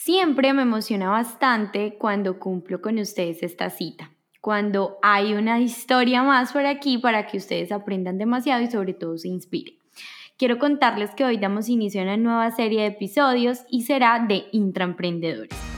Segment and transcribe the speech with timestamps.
[0.00, 6.52] Siempre me emociona bastante cuando cumplo con ustedes esta cita, cuando hay una historia más
[6.52, 9.74] por aquí para que ustedes aprendan demasiado y sobre todo se inspiren.
[10.36, 14.44] Quiero contarles que hoy damos inicio a una nueva serie de episodios y será de
[14.52, 15.77] intraemprendedores.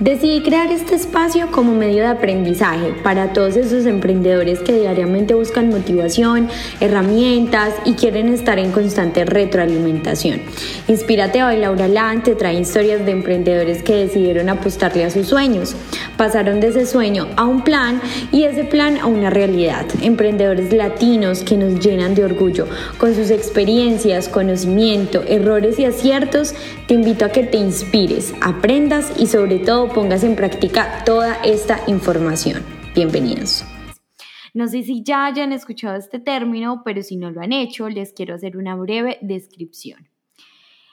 [0.00, 5.68] Decidí crear este espacio como medio de aprendizaje para todos esos emprendedores que diariamente buscan
[5.68, 6.48] motivación,
[6.80, 10.40] herramientas y quieren estar en constante retroalimentación.
[10.88, 15.76] Inspírate hoy, Laura Lan te trae historias de emprendedores que decidieron apostarle a sus sueños.
[16.16, 18.00] Pasaron de ese sueño a un plan
[18.32, 19.84] y ese plan a una realidad.
[20.00, 26.54] Emprendedores latinos que nos llenan de orgullo con sus experiencias, conocimiento, errores y aciertos.
[26.86, 31.80] Te invito a que te inspires, aprendas y sobre todo pongas en práctica toda esta
[31.86, 32.64] información.
[32.94, 33.64] Bienvenidos.
[34.54, 38.12] No sé si ya hayan escuchado este término, pero si no lo han hecho, les
[38.12, 40.08] quiero hacer una breve descripción.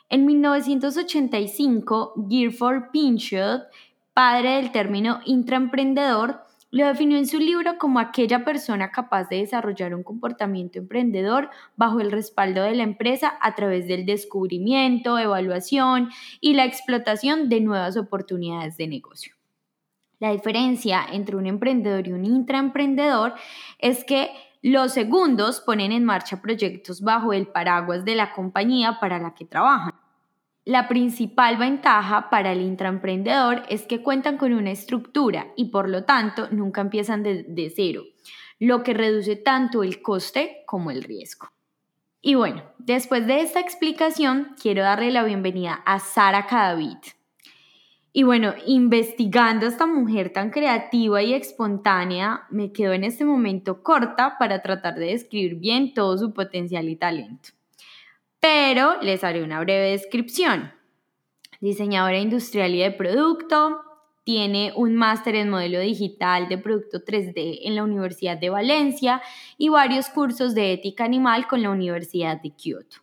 [0.09, 3.63] En 1985, Gifford Pinchot,
[4.13, 9.95] padre del término intraemprendedor, lo definió en su libro como aquella persona capaz de desarrollar
[9.95, 16.09] un comportamiento emprendedor bajo el respaldo de la empresa a través del descubrimiento, evaluación
[16.41, 19.33] y la explotación de nuevas oportunidades de negocio.
[20.19, 23.35] La diferencia entre un emprendedor y un intraemprendedor
[23.77, 24.31] es que
[24.61, 29.45] los segundos ponen en marcha proyectos bajo el paraguas de la compañía para la que
[29.45, 29.93] trabajan.
[30.67, 36.03] La principal ventaja para el intraemprendedor es que cuentan con una estructura y por lo
[36.03, 38.03] tanto nunca empiezan de, cero,
[38.59, 41.47] lo que reduce tanto el coste como el riesgo.
[42.21, 46.97] Y bueno, después de esta explicación, quiero darle la bienvenida a Sara Cadavid.
[48.11, 53.83] Y bueno, investigando a esta mujer tan creativa y espontánea, me quedo en este momento
[53.83, 57.56] corta para tratar de describir bien todo su potencial y talento
[58.47, 60.71] pero les haré una breve descripción.
[61.59, 63.81] Diseñadora industrial y de producto,
[64.23, 69.21] tiene un máster en modelo digital de producto 3D en la Universidad de Valencia
[69.57, 72.99] y varios cursos de ética animal con la Universidad de Kyoto.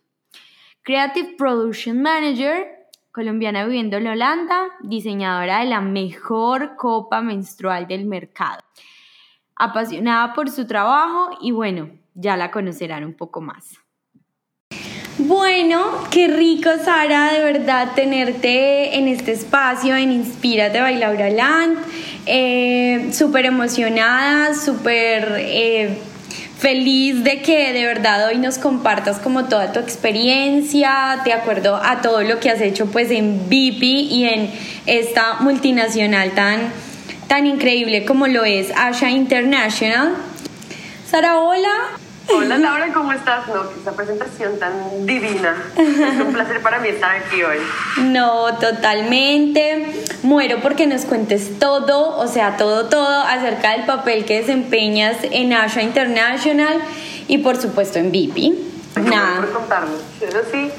[0.81, 2.65] Creative Production Manager,
[3.11, 8.63] colombiana viviendo en Holanda, diseñadora de la mejor copa menstrual del mercado.
[9.55, 13.84] Apasionada por su trabajo y bueno, ya la conocerán un poco más.
[15.17, 15.81] Bueno,
[16.11, 21.77] qué rico, Sara, de verdad tenerte en este espacio, en Inspírate by Laura Land.
[22.25, 25.97] Eh, súper emocionada, súper eh,
[26.59, 32.01] feliz de que de verdad hoy nos compartas como toda tu experiencia, de acuerdo a
[32.01, 34.51] todo lo que has hecho pues en VIP y en
[34.85, 36.73] esta multinacional tan,
[37.29, 40.13] tan increíble como lo es Asha International.
[41.09, 42.04] Sara, hola.
[42.27, 43.47] Hola Laura, ¿cómo estás?
[43.47, 45.55] No, esa presentación tan divina.
[45.77, 47.57] Es un placer para mí estar aquí hoy.
[48.01, 49.93] No, totalmente.
[50.23, 55.53] Muero porque nos cuentes todo, o sea, todo, todo acerca del papel que desempeñas en
[55.53, 56.79] Asha International
[57.27, 58.53] y por supuesto en VIP.
[58.95, 59.41] Nada.
[59.41, 59.99] Por contarnos.
[60.21, 60.71] Eso sí,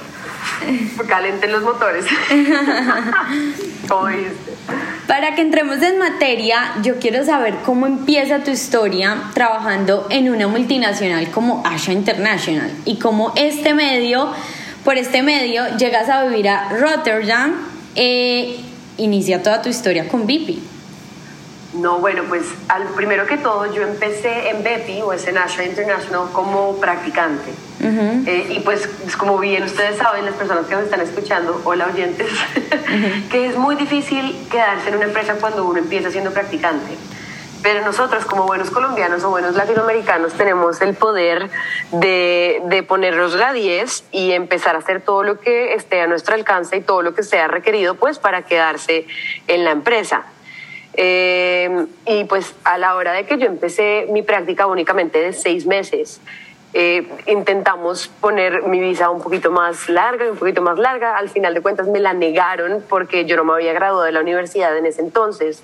[1.08, 2.04] calenten los motores.
[3.88, 4.52] ¿Cómo dijiste?
[5.06, 10.48] Para que entremos en materia, yo quiero saber cómo empieza tu historia trabajando en una
[10.48, 14.32] multinacional como Asha International y cómo este medio,
[14.84, 17.54] por este medio, llegas a vivir a Rotterdam
[17.94, 18.58] e
[18.96, 20.60] inicia toda tu historia con Bipi.
[21.74, 25.64] No, bueno, pues al primero que todo yo empecé en BEPI o es en Asha
[25.64, 27.52] International como practicante.
[28.26, 32.28] Eh, y pues como bien ustedes saben, las personas que nos están escuchando, hola oyentes,
[33.30, 36.96] que es muy difícil quedarse en una empresa cuando uno empieza siendo practicante.
[37.62, 41.50] Pero nosotros como buenos colombianos o buenos latinoamericanos tenemos el poder
[41.90, 46.34] de, de ponernos la 10 y empezar a hacer todo lo que esté a nuestro
[46.34, 49.06] alcance y todo lo que sea requerido pues para quedarse
[49.48, 50.26] en la empresa.
[50.98, 55.66] Eh, y pues a la hora de que yo empecé mi práctica únicamente de seis
[55.66, 56.20] meses,
[56.72, 61.16] eh, intentamos poner mi visa un poquito más larga y un poquito más larga.
[61.16, 64.20] Al final de cuentas me la negaron porque yo no me había graduado de la
[64.20, 65.62] universidad en ese entonces.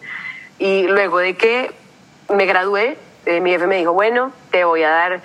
[0.58, 1.70] Y luego de que
[2.28, 2.96] me gradué,
[3.26, 5.20] eh, mi jefe me dijo, bueno, te voy a dar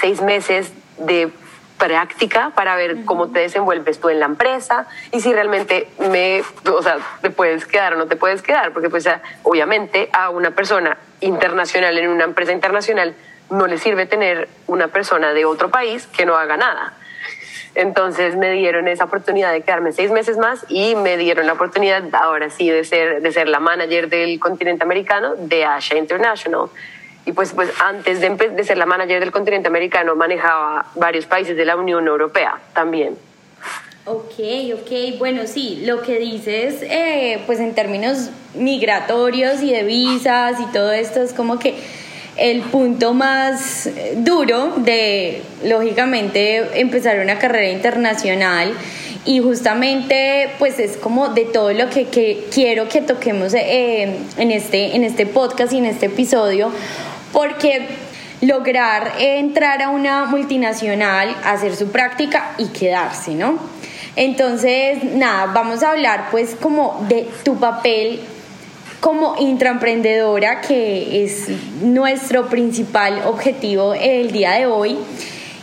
[0.00, 1.30] seis meses de
[1.82, 6.80] práctica para ver cómo te desenvuelves tú en la empresa y si realmente me, o
[6.80, 9.08] sea, te puedes quedar o no te puedes quedar, porque pues
[9.42, 13.16] obviamente a una persona internacional en una empresa internacional
[13.52, 16.94] no le sirve tener una persona de otro país que no haga nada.
[17.74, 22.02] Entonces me dieron esa oportunidad de quedarme seis meses más y me dieron la oportunidad
[22.14, 26.68] ahora sí de ser, de ser la manager del continente americano de Asha International
[27.24, 31.64] y pues, pues antes de, ser la manager del continente americano manejaba varios países de
[31.64, 33.16] la Unión Europea también.
[34.04, 34.34] Ok,
[34.74, 40.66] ok, bueno, sí, lo que dices, eh, pues en términos migratorios y de visas y
[40.72, 41.76] todo esto es como que
[42.42, 48.74] el punto más duro de, lógicamente, empezar una carrera internacional
[49.24, 54.96] y justamente pues es como de todo lo que, quiero que toquemos eh, en, este,
[54.96, 56.72] en este podcast y en este episodio,
[57.32, 57.86] porque
[58.40, 63.56] lograr entrar a una multinacional, hacer su práctica y quedarse, ¿no?
[64.16, 68.20] Entonces, nada, vamos a hablar pues como de tu papel
[69.02, 71.48] como intraemprendedora, que es
[71.82, 74.96] nuestro principal objetivo el día de hoy.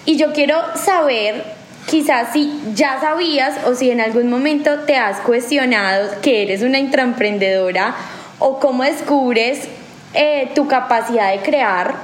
[0.05, 1.45] Y yo quiero saber,
[1.85, 6.79] quizás si ya sabías o si en algún momento te has cuestionado que eres una
[6.79, 7.95] intraemprendedora
[8.39, 9.69] o cómo descubres
[10.13, 11.95] eh, tu capacidad de crear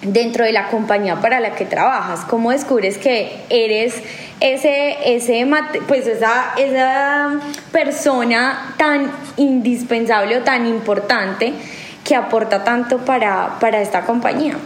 [0.00, 3.94] dentro de la compañía para la que trabajas, cómo descubres que eres
[4.42, 5.48] ese, ese
[5.86, 7.40] pues esa, esa
[7.70, 11.54] persona tan indispensable o tan importante
[12.02, 14.56] que aporta tanto para, para esta compañía.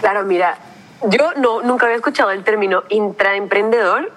[0.00, 0.56] Claro, mira,
[1.10, 4.10] yo no, nunca había escuchado el término intraemprendedor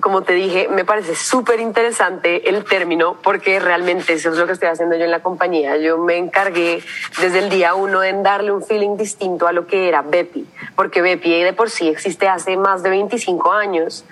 [0.00, 4.52] como te dije, me parece súper interesante el término porque realmente eso es lo que
[4.52, 5.76] estoy haciendo yo en la compañía.
[5.76, 6.82] Yo me encargué
[7.20, 11.00] desde el día uno en darle un feeling distinto a lo que era Bepi, porque
[11.00, 14.04] Bepi de por sí existe hace más de 25 años.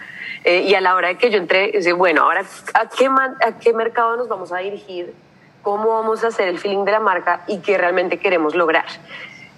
[0.44, 2.44] Eh, y a la hora de que yo entré, bueno, ahora,
[2.75, 5.14] ¿a qué, ¿a qué mercado nos vamos a dirigir?
[5.62, 8.87] ¿Cómo vamos a hacer el feeling de la marca y qué realmente queremos lograr?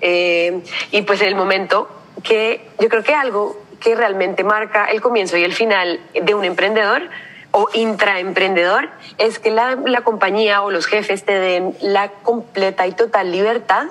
[0.03, 1.88] Eh, y pues en el momento
[2.23, 6.45] que yo creo que algo que realmente marca el comienzo y el final de un
[6.45, 7.03] emprendedor
[7.51, 8.89] o intraemprendedor
[9.19, 13.87] es que la, la compañía o los jefes te den la completa y total libertad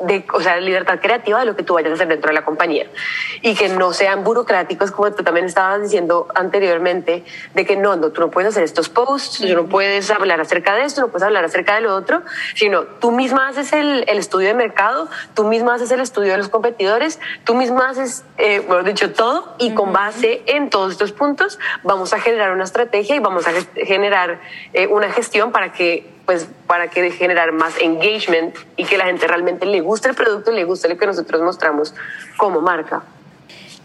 [0.00, 2.44] de, o sea, libertad creativa de lo que tú vayas a hacer dentro de la
[2.44, 2.86] compañía.
[3.42, 7.24] Y que no sean burocráticos como tú también estabas diciendo anteriormente
[7.54, 10.74] de que no, no tú no puedes hacer estos posts, tú no puedes hablar acerca
[10.74, 12.22] de esto, no puedes hablar acerca de lo otro,
[12.54, 16.38] sino tú misma haces el, el estudio de mercado, tú misma haces el estudio de
[16.38, 21.12] los competidores, tú misma haces, eh, bueno, dicho todo y con base en todos estos
[21.12, 24.40] puntos vamos a generar una estrategia y vamos a generar
[24.72, 29.26] eh, una gestión para que pues para que generar más engagement y que la gente
[29.26, 31.94] realmente le guste el producto y le guste lo que nosotros mostramos
[32.36, 33.02] como marca.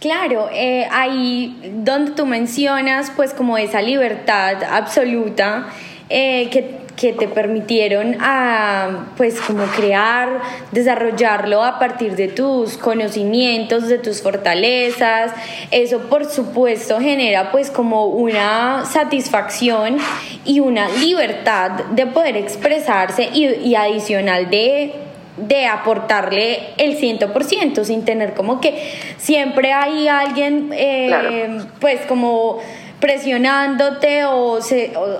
[0.02, 5.70] Claro, eh, ahí donde tú mencionas pues como esa libertad absoluta
[6.10, 10.42] eh, que que te permitieron a, pues como crear,
[10.72, 15.32] desarrollarlo a partir de tus conocimientos, de tus fortalezas.
[15.72, 19.98] Eso por supuesto genera pues como una satisfacción
[20.46, 24.94] y una libertad de poder expresarse y, adicional de
[25.36, 32.60] de aportarle el 100% sin tener como que siempre hay alguien eh, pues como
[33.04, 34.60] presionándote o,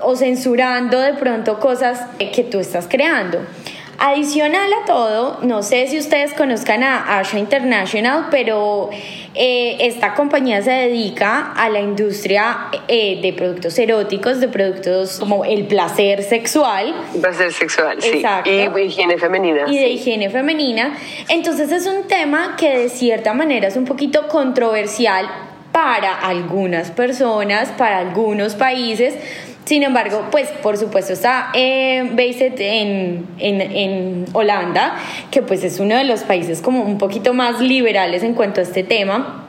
[0.02, 3.40] o, censurando de pronto cosas que tú estás creando.
[3.98, 8.88] Adicional a todo, no sé si ustedes conozcan a Asha International, pero
[9.34, 15.44] eh, esta compañía se dedica a la industria eh, de productos eróticos, de productos como
[15.44, 16.94] el placer sexual.
[17.20, 18.22] Placer sexual, sí.
[18.46, 19.66] Y de higiene femenina.
[19.68, 20.96] Y de higiene femenina.
[21.28, 25.28] Entonces es un tema que de cierta manera es un poquito controversial
[25.74, 29.16] para algunas personas, para algunos países.
[29.64, 34.96] Sin embargo, pues por supuesto está eh, based en, en, en, Holanda,
[35.32, 38.62] que pues es uno de los países como un poquito más liberales en cuanto a
[38.62, 39.46] este tema.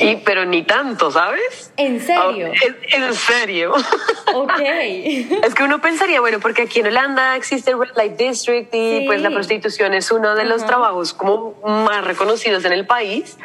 [0.00, 1.70] Y, pero ni tanto, ¿sabes?
[1.76, 2.48] ¿En serio?
[2.50, 3.74] Oh, en, serio.
[4.34, 4.60] Ok.
[4.60, 9.04] es que uno pensaría, bueno, porque aquí en Holanda existe el Red Light District y
[9.06, 13.36] pues la prostitución es uno de los trabajos como más reconocidos en el país.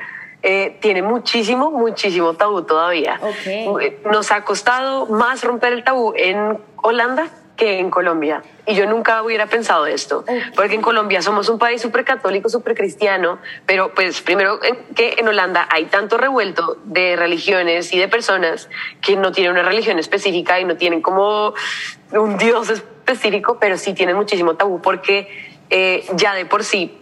[0.46, 3.18] Eh, tiene muchísimo, muchísimo tabú todavía.
[3.46, 8.44] Eh, nos ha costado más romper el tabú en Holanda que en Colombia.
[8.66, 12.76] Y yo nunca hubiera pensado esto, porque en Colombia somos un país súper católico, súper
[12.76, 14.60] cristiano, pero pues primero
[14.96, 18.70] que en Holanda hay tanto revuelto de religiones y de personas
[19.02, 21.54] que no tienen una religión específica y no tienen como
[22.12, 25.30] un Dios específico, pero sí tienen muchísimo tabú porque
[25.70, 26.98] eh, ya de por sí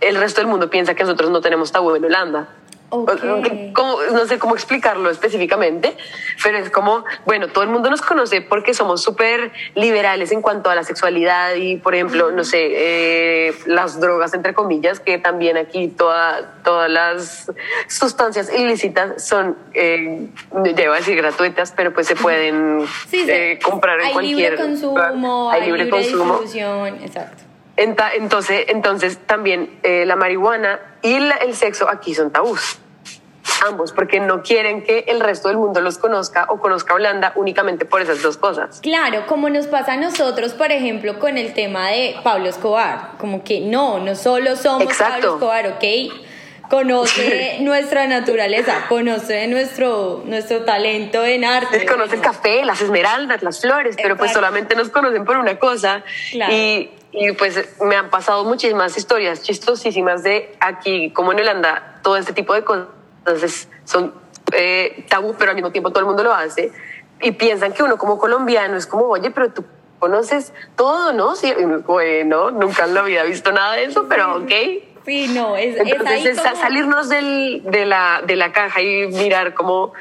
[0.00, 2.48] el resto del mundo piensa que nosotros no tenemos tabú en Holanda
[2.90, 5.96] no sé cómo explicarlo específicamente,
[6.42, 10.70] pero es como, bueno, todo el mundo nos conoce porque somos súper liberales en cuanto
[10.70, 15.56] a la sexualidad y, por ejemplo, no sé, eh, las drogas, entre comillas, que también
[15.56, 17.52] aquí toda, todas las
[17.88, 20.28] sustancias ilícitas son, eh,
[20.76, 24.52] ya a decir gratuitas, pero pues se pueden eh, comprar en cualquier...
[24.52, 26.40] Libre consumo, hay, libre, consumo.
[27.02, 27.45] exacto.
[27.76, 32.78] Entonces, entonces también eh, la marihuana y el sexo aquí son tabús.
[33.66, 37.84] ambos, porque no quieren que el resto del mundo los conozca o conozca Holanda únicamente
[37.84, 38.80] por esas dos cosas.
[38.80, 43.44] Claro, como nos pasa a nosotros, por ejemplo, con el tema de Pablo Escobar, como
[43.44, 45.84] que no, no solo somos Pablo Escobar, ¿ok?
[46.68, 51.86] conoce nuestra naturaleza, conoce nuestro, nuestro talento en arte.
[51.86, 56.02] Conoce el café, las esmeraldas, las flores, pero pues solamente nos conocen por una cosa.
[56.32, 62.16] Y, y, pues me han pasado muchísimas historias chistosísimas de aquí, como en Holanda, todo
[62.16, 64.12] este tipo de cosas son
[64.52, 66.72] eh, tabú, pero al mismo tiempo todo el mundo lo hace.
[67.20, 69.64] Y piensan que uno como colombiano es como, oye, pero tú
[69.98, 71.34] conoces todo, ¿no?
[71.34, 71.52] Sí,
[71.86, 74.52] bueno, nunca en la vida he visto nada de eso, pero ok.
[75.06, 79.92] Sí, no, es, Entonces, salirnos del, de, la, de la caja y mirar como,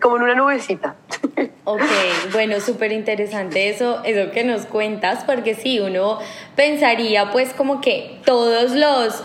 [0.00, 0.96] como en una nubecita.
[1.64, 1.80] Ok,
[2.32, 6.18] bueno, súper interesante eso, eso que nos cuentas, porque sí, uno
[6.56, 9.22] pensaría pues como que todos los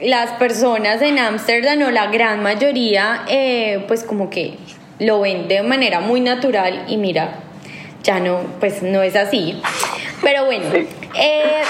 [0.00, 4.58] las personas en Ámsterdam o la gran mayoría eh, pues como que
[4.98, 7.40] lo ven de manera muy natural y mira,
[8.02, 9.60] ya no, pues no es así.
[10.22, 10.64] Pero bueno,
[11.18, 11.62] eh,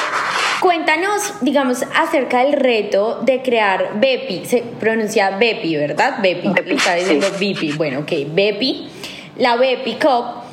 [0.60, 4.44] cuéntanos, digamos, acerca del reto de crear Bepi.
[4.44, 6.18] Se pronuncia Bepi, ¿verdad?
[6.20, 6.48] Bepi.
[6.48, 7.72] Bepi está diciendo Bepi.
[7.72, 8.90] Bueno, ok, Bepi.
[9.36, 10.44] La Bepi Cup.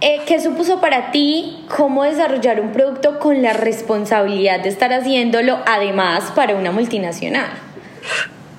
[0.00, 5.60] Eh, ¿Qué supuso para ti cómo desarrollar un producto con la responsabilidad de estar haciéndolo
[5.64, 7.50] además para una multinacional?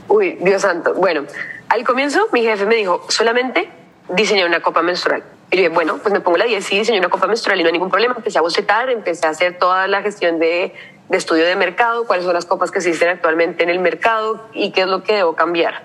[0.07, 0.93] Uy, Dios santo.
[0.93, 1.23] Bueno,
[1.67, 3.67] al comienzo mi jefe me dijo, solamente
[4.07, 5.23] diseñé una copa menstrual.
[5.53, 7.61] Y yo dije, bueno, pues me pongo la 10 y diseñé una copa menstrual y
[7.61, 8.15] no hay ningún problema.
[8.17, 10.73] Empecé a bocetar, empecé a hacer toda la gestión de,
[11.09, 14.71] de estudio de mercado, cuáles son las copas que existen actualmente en el mercado y
[14.71, 15.83] qué es lo que debo cambiar.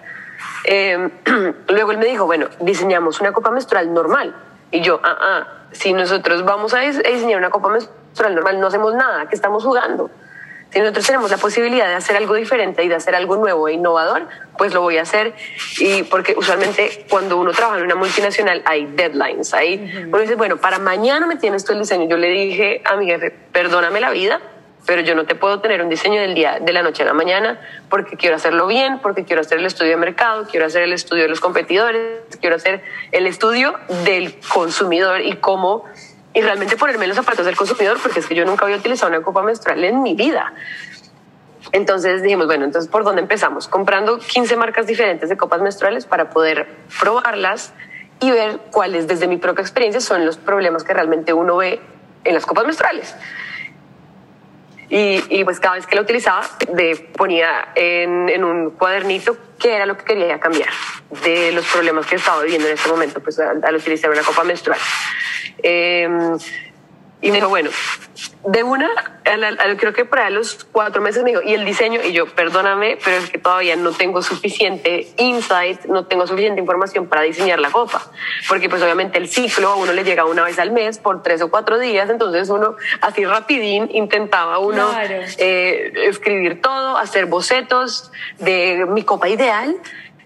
[0.64, 1.10] Eh,
[1.68, 4.34] luego él me dijo, bueno, diseñamos una copa menstrual normal.
[4.70, 8.94] Y yo, ah, ah, si nosotros vamos a diseñar una copa menstrual normal, no hacemos
[8.94, 10.10] nada, que estamos jugando.
[10.70, 13.72] Si nosotros tenemos la posibilidad de hacer algo diferente y de hacer algo nuevo e
[13.72, 15.34] innovador, pues lo voy a hacer.
[15.78, 19.54] Y porque usualmente cuando uno trabaja en una multinacional hay deadlines.
[19.54, 22.06] Ahí uno dice, bueno, para mañana me tienes todo el diseño.
[22.08, 24.40] Yo le dije a mi jefe, perdóname la vida,
[24.86, 27.14] pero yo no te puedo tener un diseño del día de la noche a la
[27.14, 30.92] mañana porque quiero hacerlo bien, porque quiero hacer el estudio de mercado, quiero hacer el
[30.92, 32.82] estudio de los competidores, quiero hacer
[33.12, 35.84] el estudio del consumidor y cómo
[36.38, 39.22] y realmente ponerme los zapatos del consumidor porque es que yo nunca había utilizado una
[39.22, 40.52] copa menstrual en mi vida.
[41.72, 43.66] Entonces dijimos, bueno, entonces ¿por dónde empezamos?
[43.66, 46.68] Comprando 15 marcas diferentes de copas menstruales para poder
[47.00, 47.72] probarlas
[48.20, 51.80] y ver cuáles desde mi propia experiencia son los problemas que realmente uno ve
[52.22, 53.16] en las copas menstruales.
[54.90, 59.74] Y, y, pues cada vez que la utilizaba, de, ponía en, en, un cuadernito qué
[59.74, 60.70] era lo que quería cambiar
[61.24, 64.44] de los problemas que estaba viviendo en este momento, pues al, al utilizar una copa
[64.44, 64.78] menstrual.
[65.62, 66.08] Eh,
[67.20, 67.70] y me dijo, bueno,
[68.44, 68.88] de una,
[69.76, 73.16] creo que para los cuatro meses me dijo, y el diseño, y yo, perdóname, pero
[73.16, 78.10] es que todavía no tengo suficiente insight, no tengo suficiente información para diseñar la copa,
[78.48, 81.42] porque pues obviamente el ciclo a uno le llega una vez al mes por tres
[81.42, 84.88] o cuatro días, entonces uno así rapidín intentaba uno
[85.38, 89.76] eh, escribir todo, hacer bocetos de mi copa ideal,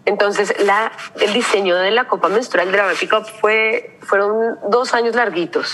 [0.05, 0.91] entonces, la,
[1.21, 5.73] el diseño de la copa menstrual de la Pickup fue, fueron dos años larguitos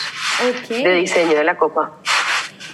[0.68, 1.92] de diseño de la copa.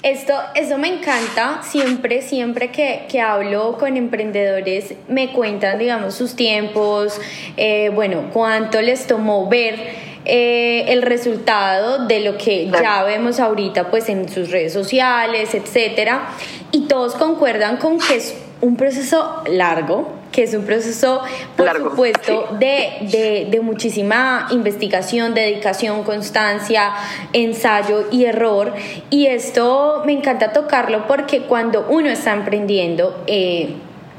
[0.02, 1.62] Esto, eso me encanta.
[1.62, 7.18] Siempre, siempre que, que, hablo con emprendedores, me cuentan, digamos, sus tiempos,
[7.56, 13.90] eh, bueno, cuánto les tomó ver eh, el resultado de lo que ya vemos ahorita,
[13.90, 16.28] pues en sus redes sociales, etcétera.
[16.70, 21.22] Y todos concuerdan con que es un proceso largo, que es un proceso,
[21.56, 26.92] por supuesto, de, de, muchísima investigación, dedicación, constancia,
[27.32, 28.74] ensayo y error.
[29.10, 33.74] Y esto me encanta tocarlo porque cuando uno está emprendiendo, eh,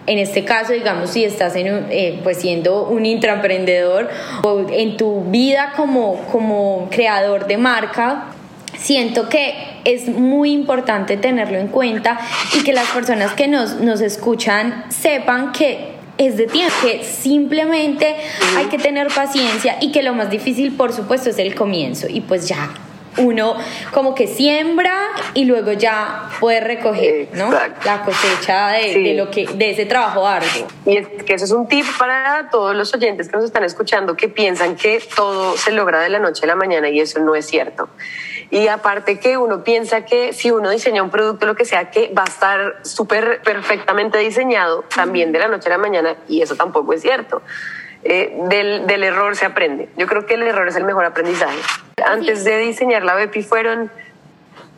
[0.08, 4.10] en este caso, digamos, si estás en eh, pues siendo un intraemprendedor
[4.44, 8.28] o en tu vida como, como creador de marca,
[8.78, 9.54] siento que
[9.84, 12.20] es muy importante tenerlo en cuenta
[12.58, 18.16] y que las personas que nos, nos escuchan sepan que es de tiempo, que simplemente
[18.56, 22.08] hay que tener paciencia y que lo más difícil, por supuesto, es el comienzo.
[22.10, 22.70] Y pues ya
[23.18, 23.56] uno
[23.92, 24.94] como que siembra
[25.34, 27.50] y luego ya puede recoger ¿no?
[27.52, 30.68] la cosecha de, lo que de ese trabajo arduo.
[30.86, 34.16] Y es que eso es un tip para todos los oyentes que nos están escuchando
[34.16, 37.36] que piensan que todo se logra de la noche a la mañana y eso no
[37.36, 37.90] es cierto.
[38.50, 42.14] Y aparte que uno piensa que si uno diseña un producto, lo que sea, que
[42.16, 46.56] va a estar súper perfectamente diseñado también de la noche a la mañana y eso
[46.56, 47.42] tampoco es cierto.
[48.04, 49.90] Eh, del, del, error se aprende.
[49.98, 51.58] Yo creo que el error es el mejor aprendizaje.
[52.06, 53.90] Antes de diseñar la BEPI fueron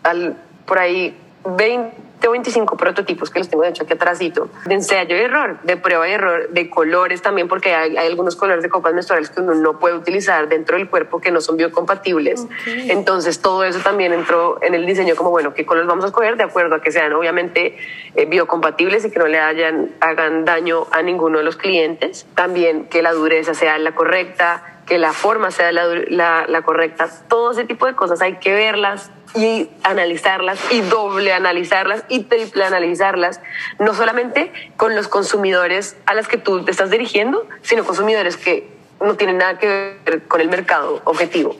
[0.03, 4.50] al, por ahí 20 20 o 25 prototipos que los tengo de hecho aquí atrásito,
[4.65, 8.63] de ensayo y error, de prueba y error, de colores también, porque hay, algunos colores
[8.63, 12.45] de copas menstruales que uno no puede utilizar dentro del cuerpo que no son biocompatibles.
[12.65, 16.38] Entonces todo eso también entró en el diseño como, bueno, ¿qué colores vamos a escoger?
[16.38, 17.77] De acuerdo a que sean obviamente
[18.15, 22.25] eh, biocompatibles y que no le hayan, hagan daño a ninguno de los clientes.
[22.36, 27.10] También que la dureza sea la correcta, que la forma sea la, la, correcta.
[27.27, 32.63] Todo ese tipo de cosas hay que verlas y analizarlas y doble analizarlas y triple
[32.63, 33.41] analizarlas,
[33.79, 38.75] no solamente con los consumidores a los que tú te estás dirigiendo, sino consumidores que
[39.01, 41.56] no tienen nada que ver con el mercado objetivo.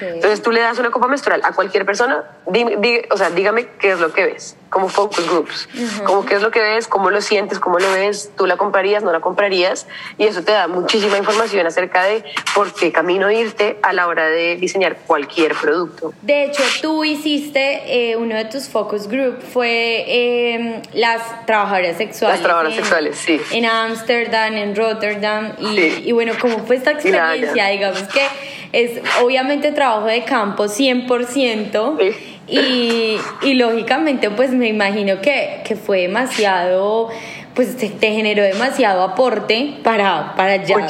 [0.00, 4.00] Entonces tú le das una copa menstrual a cualquier persona, o sea, dígame qué es
[4.00, 5.68] lo que ves como focus groups,
[6.04, 9.02] como qué es lo que ves, cómo lo sientes, cómo lo ves, tú la comprarías,
[9.02, 9.86] no la comprarías,
[10.16, 12.24] y eso te da muchísima información acerca de
[12.54, 16.14] por qué camino irte a la hora de diseñar cualquier producto.
[16.22, 22.40] De hecho, tú hiciste, eh, uno de tus focus group fue em, las trabajadoras sexuales.
[22.40, 23.38] Las trabajadoras sexuales, sí.
[23.52, 27.66] En Ámsterdam, en Rotterdam, y, y, bueno, ¿cómo fue esta experiencia?
[27.66, 28.26] Digamos que
[28.72, 31.98] es obviamente trabajo de campo 100%.
[31.98, 37.10] Sí y, y lógicamente, pues me imagino que, que fue demasiado
[37.54, 40.86] pues te, generó demasiado aporte para, para ya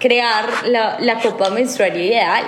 [0.00, 2.44] crear la, la copa menstrual ideal.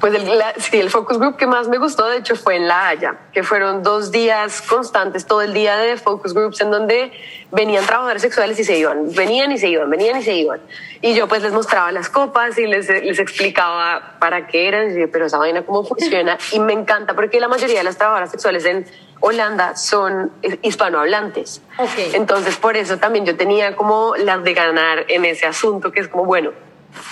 [0.00, 2.88] Pues el, sí, el focus group que más me gustó, de hecho, fue en La
[2.88, 7.12] Haya, que fueron dos días constantes, todo el día de focus groups, en donde
[7.50, 10.60] venían trabajadores sexuales y se iban, venían y se iban, venían y se iban.
[11.00, 15.26] Y yo pues les mostraba las copas y les, les explicaba para qué eran, pero
[15.26, 16.36] esa vaina cómo funciona.
[16.52, 18.86] Y me encanta porque la mayoría de las trabajadoras sexuales en
[19.20, 20.30] Holanda son
[20.62, 21.62] hispanohablantes.
[21.78, 22.12] Okay.
[22.14, 26.08] Entonces, por eso también yo tenía como las de ganar en ese asunto, que es
[26.08, 26.52] como, bueno,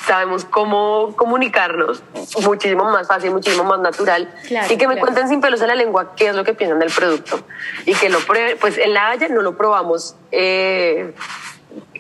[0.07, 2.03] sabemos cómo comunicarnos
[2.43, 4.33] muchísimo más fácil, muchísimo más natural.
[4.71, 6.91] Y que me cuenten sin pelos en la lengua qué es lo que piensan del
[6.91, 7.41] producto.
[7.87, 11.15] Y que lo prueben, pues en la Haya no lo probamos eh,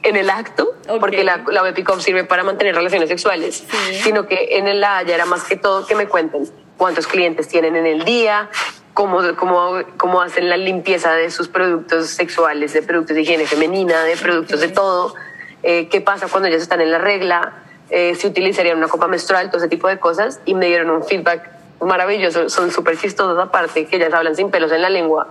[0.02, 3.64] en el acto, porque la, la sirve para mantener relaciones sexuales,
[4.02, 7.76] sino que en la Haya era más que todo que me cuenten cuántos clientes tienen
[7.76, 8.50] en el día,
[8.92, 14.04] Cómo, cómo, cómo hacen la limpieza de sus productos sexuales, de productos de higiene femenina,
[14.04, 15.16] de productos de todo,
[15.64, 19.48] eh, qué pasa cuando ellas están en la regla, eh, si utilizarían una copa menstrual,
[19.48, 23.86] todo ese tipo de cosas, y me dieron un feedback maravilloso, son súper chistosos aparte,
[23.86, 25.28] que ellas hablan sin pelos en la lengua.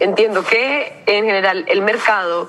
[0.00, 2.48] Entiendo que en general el mercado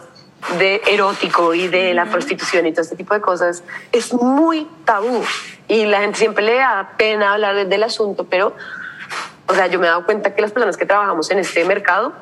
[0.58, 5.24] de erótico y de la prostitución y todo este tipo de cosas es muy tabú
[5.68, 8.54] y la gente siempre le da pena hablar del asunto, pero,
[9.48, 12.14] o sea, yo me he dado cuenta que las personas que trabajamos en este mercado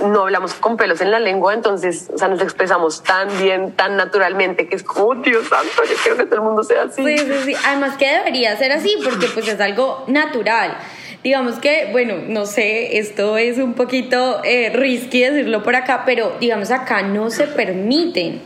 [0.00, 3.96] no hablamos con pelos en la lengua, entonces, o sea, nos expresamos tan bien, tan
[3.96, 7.04] naturalmente, que es como, Dios santo, yo quiero que todo el mundo sea así.
[7.04, 7.54] Sí, sí, sí.
[7.66, 10.76] Además que debería ser así, porque pues es algo natural.
[11.22, 16.36] Digamos que, bueno, no sé, esto es un poquito eh, risky decirlo por acá, pero
[16.38, 18.40] digamos acá no se permiten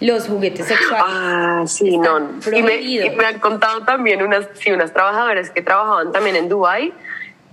[0.00, 1.06] los juguetes sexuales.
[1.06, 2.30] Ah, sí, no.
[2.52, 6.48] Y me, y me, han contado también unas, sí, unas trabajadoras que trabajaban también en
[6.48, 6.92] Dubai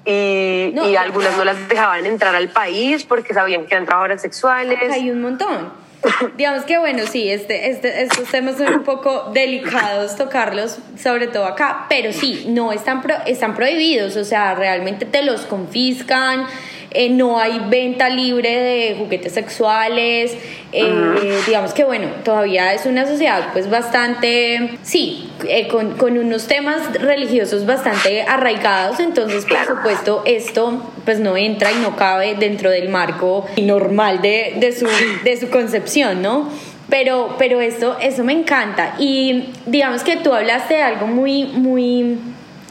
[0.05, 4.79] y, y algunas no las dejaban entrar al país porque sabían que eran trabajadoras sexuales.
[4.91, 5.81] Hay un montón.
[6.37, 11.45] Digamos que bueno, sí, este, este, estos temas son un poco delicados tocarlos, sobre todo
[11.45, 16.47] acá, pero sí, no están, están prohibidos, o sea, realmente te los confiscan,
[16.93, 20.35] eh, no hay venta libre de juguetes sexuales,
[20.73, 26.47] eh, digamos que bueno, todavía es una sociedad pues bastante, sí, eh, con, con, unos
[26.47, 32.69] temas religiosos bastante arraigados, entonces por supuesto esto pues no entra y no cabe dentro
[32.69, 34.87] del marco normal de, de, su,
[35.23, 36.49] de su concepción, ¿no?
[36.89, 38.95] Pero, pero esto, eso me encanta.
[38.99, 42.17] Y digamos que tú hablaste de algo muy, muy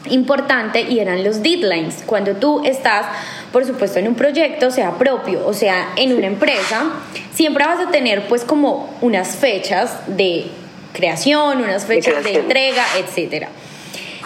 [0.09, 2.03] importante y eran los deadlines.
[2.05, 3.05] Cuando tú estás,
[3.51, 6.91] por supuesto, en un proyecto, sea propio o sea en una empresa,
[7.33, 10.45] siempre vas a tener pues como unas fechas de
[10.93, 13.49] creación, unas fechas de, entrega, etcétera.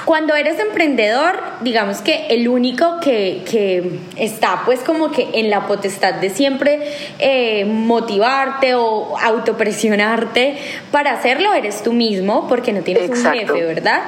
[0.06, 5.66] Cuando eres emprendedor, digamos que el único que, que, está pues como que en la
[5.66, 10.58] potestad de siempre eh, motivarte o autopresionarte
[10.92, 14.02] para hacerlo eres tú mismo porque no tienes un jefe, ¿verdad?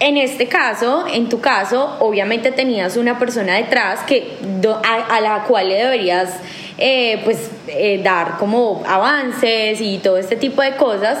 [0.00, 4.38] En este caso, en tu caso, obviamente tenías una persona detrás que,
[4.82, 6.30] a, la cual le deberías
[6.78, 11.18] eh, pues, eh, dar como avances y todo este tipo de cosas.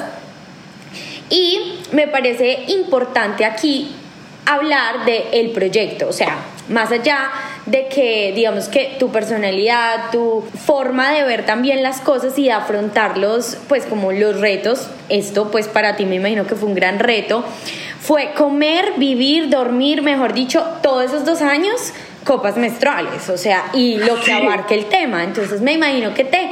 [1.28, 3.94] Y me parece importante aquí
[4.46, 6.38] hablar del el proyecto, o sea,
[6.70, 7.30] más allá
[7.66, 12.52] de que digamos que tu personalidad, tu forma de ver también las cosas y de
[12.52, 16.98] afrontarlos, pues como los retos, esto pues para ti me imagino que fue un gran
[16.98, 17.44] reto,
[18.00, 21.92] fue comer, vivir, dormir, mejor dicho, todos esos dos años
[22.24, 25.24] copas menstruales, o sea, y lo que abarque el tema.
[25.24, 26.50] Entonces me imagino que te,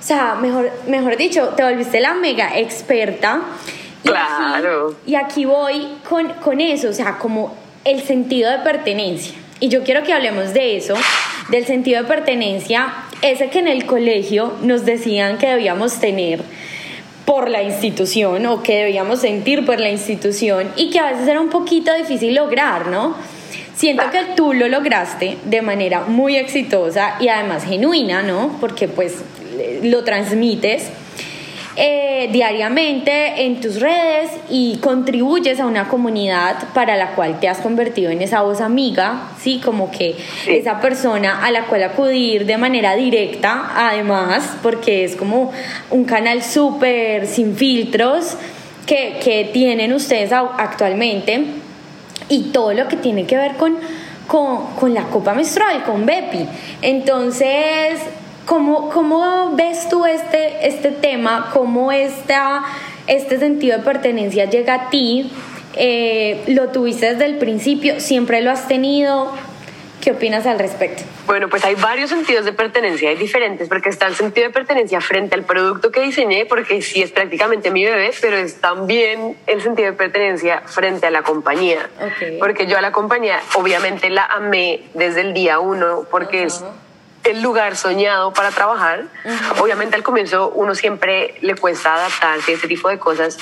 [0.00, 3.40] o sea, mejor, mejor dicho, te volviste la mega experta.
[4.02, 4.96] claro.
[5.06, 9.34] y aquí voy con, con eso, o sea, como el sentido de pertenencia.
[9.60, 10.94] Y yo quiero que hablemos de eso,
[11.48, 16.42] del sentido de pertenencia, ese que en el colegio nos decían que debíamos tener
[17.24, 21.40] por la institución o que debíamos sentir por la institución y que a veces era
[21.40, 23.14] un poquito difícil lograr, ¿no?
[23.74, 28.56] Siento que tú lo lograste de manera muy exitosa y además genuina, ¿no?
[28.60, 29.16] Porque pues
[29.82, 30.90] lo transmites
[31.76, 37.58] eh, diariamente en tus redes y contribuyes a una comunidad para la cual te has
[37.58, 39.60] convertido en esa voz amiga, ¿sí?
[39.64, 45.52] Como que esa persona a la cual acudir de manera directa, además, porque es como
[45.90, 48.36] un canal súper sin filtros
[48.86, 51.44] que, que tienen ustedes actualmente
[52.28, 53.76] y todo lo que tiene que ver con,
[54.28, 56.46] con, con la copa menstrual, con Bepi.
[56.82, 58.00] Entonces,
[58.46, 61.50] ¿cómo, ¿cómo, ves tú este, este tema?
[61.52, 62.62] ¿Cómo esta,
[63.06, 65.30] este sentido de pertenencia llega a ti?
[65.76, 68.00] Eh, ¿Lo tuviste desde el principio?
[68.00, 69.32] ¿Siempre lo has tenido?
[70.00, 71.02] ¿Qué opinas al respecto?
[71.26, 75.00] Bueno, pues hay varios sentidos de pertenencia, hay diferentes, porque está el sentido de pertenencia
[75.00, 79.62] frente al producto que diseñé, porque sí es prácticamente mi bebé, pero es también el
[79.62, 81.88] sentido de pertenencia frente a la compañía.
[82.38, 86.62] Porque yo a la compañía obviamente la amé desde el día uno, porque es
[87.24, 89.04] el lugar soñado para trabajar.
[89.60, 93.38] Obviamente al comienzo uno siempre le cuesta adaptarse a ese tipo de cosas,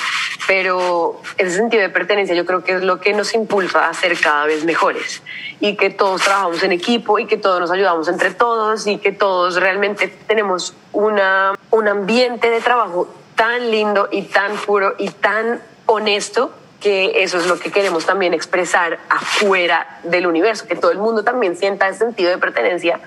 [0.46, 4.18] pero ese sentido de pertenencia yo creo que es lo que nos impulsa a ser
[4.18, 5.22] cada vez mejores
[5.60, 9.12] y que todos trabajamos en equipo y que todos nos ayudamos entre todos y que
[9.12, 15.60] todos realmente tenemos una, un ambiente de trabajo tan lindo y tan puro y tan
[15.86, 20.98] honesto que eso es lo que queremos también expresar afuera del universo, que todo el
[20.98, 22.98] mundo también sienta ese sentido de pertenencia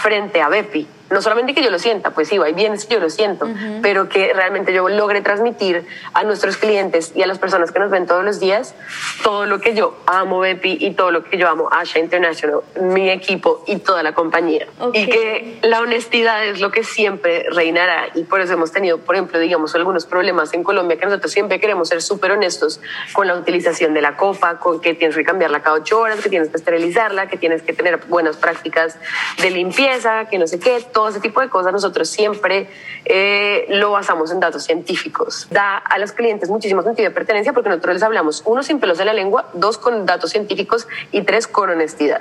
[0.00, 0.99] frente a Bepi.
[1.10, 3.48] No solamente que yo lo sienta, pues sí, hay bienes que yo lo siento,
[3.82, 7.90] pero que realmente yo logre transmitir a nuestros clientes y a las personas que nos
[7.90, 8.74] ven todos los días
[9.22, 13.10] todo lo que yo amo Bepi y todo lo que yo amo Asha International, mi
[13.10, 14.66] equipo y toda la compañía.
[14.92, 19.14] Y que la honestidad es lo que siempre reinará y por eso hemos tenido, por
[19.14, 22.80] ejemplo, digamos, algunos problemas en Colombia que nosotros siempre queremos ser súper honestos
[23.12, 26.28] con la utilización de la copa, con que tienes que cambiarla cada ocho horas, que
[26.28, 28.96] tienes que esterilizarla, que tienes que tener buenas prácticas
[29.40, 32.68] de limpieza, que no sé qué, todo ese tipo de cosas nosotros siempre
[33.04, 35.48] eh, lo basamos en datos científicos.
[35.50, 39.00] Da a los clientes muchísimo sentido de pertenencia porque nosotros les hablamos, uno, sin pelos
[39.00, 42.20] en la lengua, dos, con datos científicos y tres, con honestidad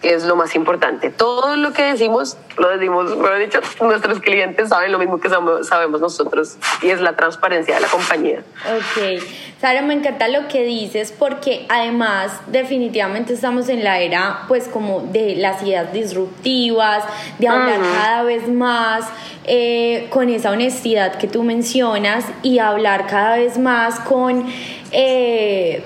[0.00, 1.10] que es lo más importante.
[1.10, 5.28] Todo lo que decimos, lo decimos, lo he dicho, nuestros clientes saben lo mismo que
[5.28, 8.42] sabemos nosotros y es la transparencia de la compañía.
[8.66, 9.22] Ok,
[9.60, 15.00] Sara, me encanta lo que dices porque además definitivamente estamos en la era pues como
[15.00, 17.04] de las ideas disruptivas,
[17.38, 19.06] de hablar cada vez más
[19.44, 24.46] eh, con esa honestidad que tú mencionas y hablar cada vez más con...
[24.92, 25.82] Eh,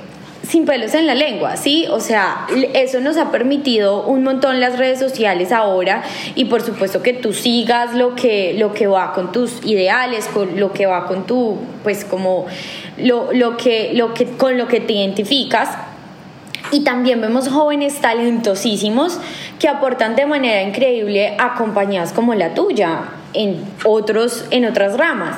[0.47, 1.87] sin pelos en la lengua, ¿sí?
[1.91, 6.03] O sea, eso nos ha permitido un montón las redes sociales ahora
[6.35, 10.59] y por supuesto que tú sigas lo que, lo que va con tus ideales, con
[10.61, 12.47] lo que va con tu, pues como
[12.99, 15.71] lo, lo que, lo que, con lo que te identificas.
[16.71, 19.19] Y también vemos jóvenes talentosísimos
[19.59, 23.03] que aportan de manera increíble a compañías como la tuya
[23.33, 25.37] en, otros, en otras ramas.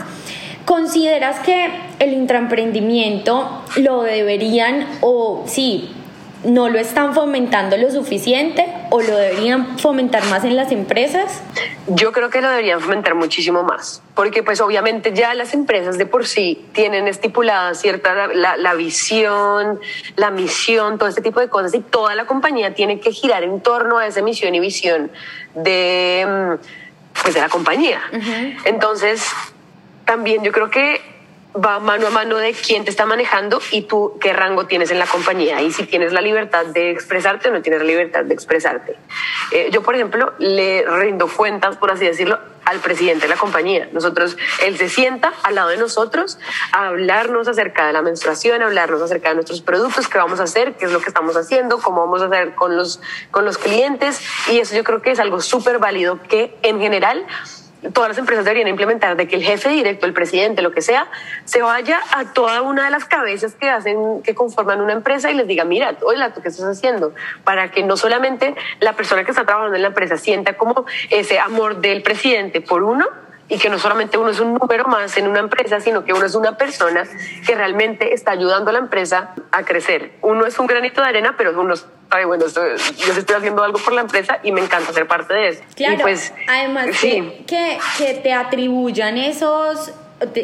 [0.66, 5.94] ¿Consideras que el intraemprendimiento lo deberían o sí,
[6.42, 11.40] no lo están fomentando lo suficiente o lo deberían fomentar más en las empresas?
[11.86, 16.06] Yo creo que lo deberían fomentar muchísimo más, porque pues obviamente ya las empresas de
[16.06, 19.78] por sí tienen estipulada cierta la, la visión,
[20.16, 23.60] la misión, todo este tipo de cosas y toda la compañía tiene que girar en
[23.60, 25.12] torno a esa misión y visión
[25.54, 28.00] de, mm, pues, de la compañía.
[28.64, 29.22] Entonces,
[30.06, 31.02] también yo creo que
[31.56, 34.98] va mano a mano de quién te está manejando y tú qué rango tienes en
[34.98, 38.34] la compañía y si tienes la libertad de expresarte o no tienes la libertad de
[38.34, 38.96] expresarte.
[39.52, 43.88] Eh, yo, por ejemplo, le rindo cuentas, por así decirlo, al presidente de la compañía.
[43.92, 46.38] Nosotros, él se sienta al lado de nosotros
[46.72, 50.44] a hablarnos acerca de la menstruación, a hablarnos acerca de nuestros productos, qué vamos a
[50.44, 53.56] hacer, qué es lo que estamos haciendo, cómo vamos a hacer con los, con los
[53.56, 54.20] clientes.
[54.48, 57.24] Y eso yo creo que es algo súper válido que en general
[57.92, 61.08] todas las empresas deberían implementar de que el jefe directo, el presidente, lo que sea,
[61.44, 65.34] se vaya a toda una de las cabezas que hacen, que conforman una empresa y
[65.34, 67.14] les diga, mira, oye, ¿tú qué estás haciendo?
[67.44, 71.38] Para que no solamente la persona que está trabajando en la empresa sienta como ese
[71.38, 73.06] amor del presidente por uno,
[73.48, 76.26] y que no solamente uno es un número más en una empresa, sino que uno
[76.26, 77.04] es una persona
[77.46, 80.12] que realmente está ayudando a la empresa a crecer.
[80.22, 83.92] Uno es un granito de arena, pero uno sabe, bueno, yo estoy haciendo algo por
[83.92, 85.62] la empresa y me encanta ser parte de eso.
[85.74, 89.92] Claro, pues, además que, que te atribuyan esos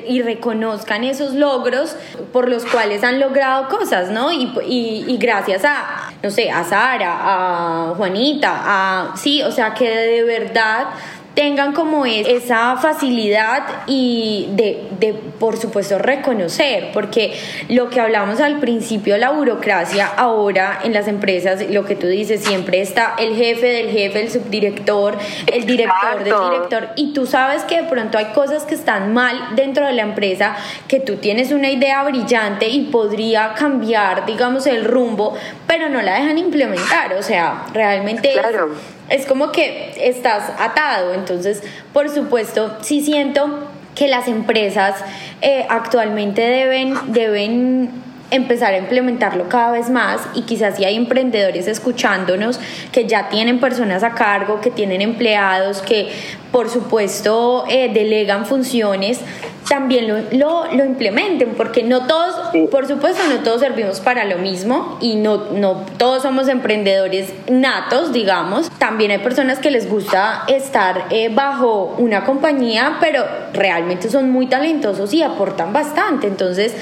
[0.06, 1.96] y reconozcan esos logros
[2.32, 4.30] por los cuales han logrado cosas, ¿no?
[4.30, 9.72] Y, y, y, gracias a, no sé, a Sara, a Juanita, a, sí, o sea,
[9.72, 10.88] que de verdad
[11.34, 17.34] tengan como esa facilidad y de, de, por supuesto, reconocer, porque
[17.68, 22.42] lo que hablamos al principio, la burocracia, ahora en las empresas, lo que tú dices,
[22.42, 25.16] siempre está el jefe del jefe, el subdirector,
[25.46, 29.36] el director del director, y tú sabes que de pronto hay cosas que están mal
[29.56, 34.84] dentro de la empresa, que tú tienes una idea brillante y podría cambiar, digamos, el
[34.84, 35.34] rumbo,
[35.66, 38.32] pero no la dejan implementar, o sea, realmente...
[38.32, 38.70] Claro.
[39.01, 41.14] es como que estás atado.
[41.14, 41.62] Entonces,
[41.92, 44.94] por supuesto, sí siento que las empresas
[45.40, 47.90] eh, actualmente deben, deben
[48.32, 52.58] empezar a implementarlo cada vez más y quizás si hay emprendedores escuchándonos
[52.90, 56.10] que ya tienen personas a cargo, que tienen empleados, que
[56.50, 59.20] por supuesto eh, delegan funciones,
[59.68, 62.34] también lo, lo, lo, implementen, porque no todos,
[62.70, 68.12] por supuesto, no todos servimos para lo mismo y no, no todos somos emprendedores natos,
[68.12, 68.70] digamos.
[68.78, 74.46] También hay personas que les gusta estar eh, bajo una compañía, pero realmente son muy
[74.46, 76.26] talentosos y aportan bastante.
[76.26, 76.74] Entonces,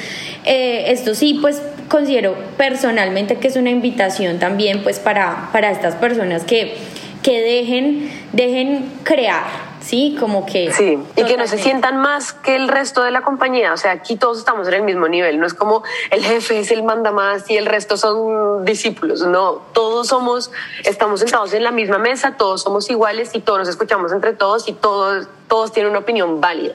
[0.44, 5.96] eh, esto sí, pues considero personalmente que es una invitación también, pues para, para estas
[5.96, 6.76] personas que,
[7.22, 10.16] que dejen, dejen crear ¿sí?
[10.19, 10.73] Como que...
[10.73, 13.93] Sí, y que no se sientan más que el resto de la compañía, o sea,
[13.93, 17.11] aquí todos estamos en el mismo nivel, no es como el jefe es el manda
[17.12, 20.51] más y el resto son discípulos, no, todos somos,
[20.85, 24.69] estamos sentados en la misma mesa, todos somos iguales y todos nos escuchamos entre todos
[24.69, 26.75] y todos todos tienen una opinión válida.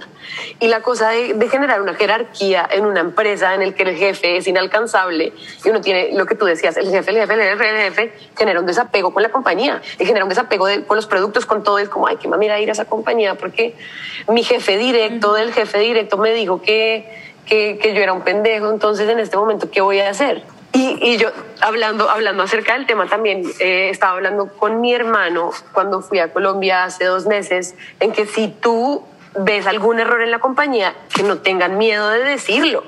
[0.59, 4.35] Y la cosa de, generar una jerarquía en una empresa en el que el jefe
[4.35, 5.31] es inalcanzable
[5.63, 8.13] y uno tiene lo que tú decías, el jefe, el jefe, el jefe, el jefe,
[8.37, 11.79] genera un desapego con la compañía y genera un desapego con los productos, con todo.
[11.79, 12.94] Es como, ay, qué mamira ir a esa compañía
[13.35, 13.75] porque
[14.27, 17.09] mi jefe directo del jefe directo me dijo que,
[17.45, 20.43] que, que yo era un pendejo, entonces en este momento, ¿qué voy a hacer?
[20.73, 21.29] Y, y, yo,
[21.61, 26.33] hablando, hablando acerca del tema también, eh, estaba hablando con mi hermano cuando fui a
[26.33, 29.05] Colombia hace dos meses, en que si tú
[29.37, 32.83] ves algún error en la compañía, que no tengan miedo de decirlo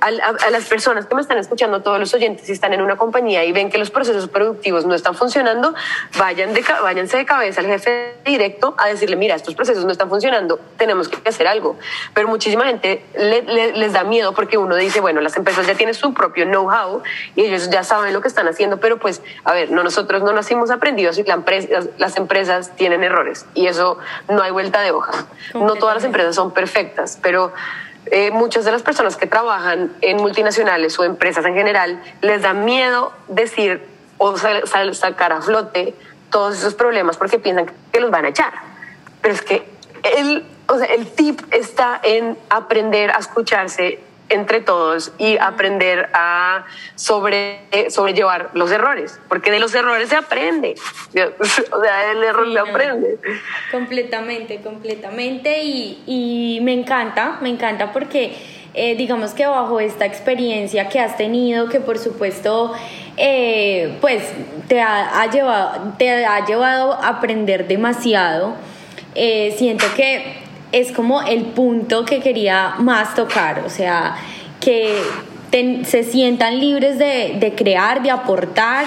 [0.00, 3.44] a, las personas que me están escuchando, todos los oyentes, si están en una compañía
[3.44, 5.74] y ven que los procesos productivos no están funcionando,
[6.18, 10.08] vayan de, váyanse de cabeza al jefe directo a decirle, mira, estos procesos no están
[10.08, 11.76] funcionando, tenemos que hacer algo.
[12.14, 16.14] Pero muchísima gente les da miedo porque uno dice, bueno, las empresas ya tienen su
[16.14, 17.02] propio know-how
[17.34, 20.32] y ellos ya saben lo que están haciendo, pero pues, a ver, no, nosotros no
[20.32, 24.90] nacimos aprendidos y la empresa, las empresas tienen errores y eso no hay vuelta de
[24.90, 25.26] hoja.
[25.54, 27.52] No todas las empresas son perfectas, pero
[28.06, 32.52] eh, muchas de las personas que trabajan en multinacionales o empresas en general les da
[32.54, 33.84] miedo decir
[34.18, 35.94] o sacar a flote
[36.30, 38.52] todos esos problemas porque piensan que los van a echar.
[39.20, 39.68] Pero es que
[40.02, 46.66] el, o sea, el tip está en aprender a escucharse entre todos y aprender a
[46.94, 47.60] sobre,
[47.90, 50.74] sobrellevar los errores, porque de los errores se aprende,
[51.72, 53.18] o sea, el error se aprende.
[53.70, 58.36] Completamente, completamente, y, y, me encanta, me encanta porque
[58.74, 62.72] eh, digamos que bajo esta experiencia que has tenido, que por supuesto...
[63.18, 64.22] Eh, pues
[64.68, 68.54] te ha, llevado, te ha llevado a aprender demasiado.
[69.14, 70.45] Eh, siento que
[70.76, 74.16] es como el punto que quería más tocar, o sea,
[74.60, 74.94] que
[75.84, 78.84] se sientan libres de, crear, de aportar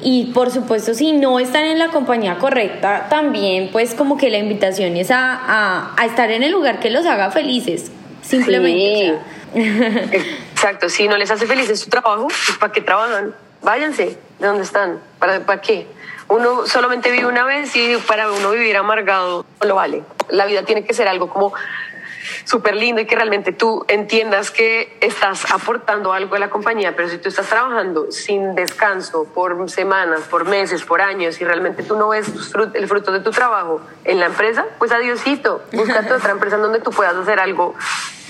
[0.00, 4.38] y por supuesto si no están en la compañía correcta, también pues como que la
[4.38, 7.90] invitación es a, estar en el lugar que los haga felices,
[8.22, 9.18] simplemente.
[10.52, 13.34] Exacto, si no les hace felices su trabajo, pues ¿para qué trabajan?
[13.62, 15.00] Váyanse, ¿de dónde están?
[15.18, 15.88] ¿Para, para qué?
[16.32, 20.02] Uno solamente vive una vez y para uno vivir amargado no lo vale.
[20.30, 21.52] La vida tiene que ser algo como
[22.44, 27.10] súper lindo y que realmente tú entiendas que estás aportando algo a la compañía, pero
[27.10, 31.96] si tú estás trabajando sin descanso por semanas, por meses, por años y realmente tú
[31.96, 32.32] no ves
[32.72, 36.80] el fruto de tu trabajo en la empresa, pues adiosito, búscate otra empresa en donde
[36.80, 37.74] tú puedas hacer algo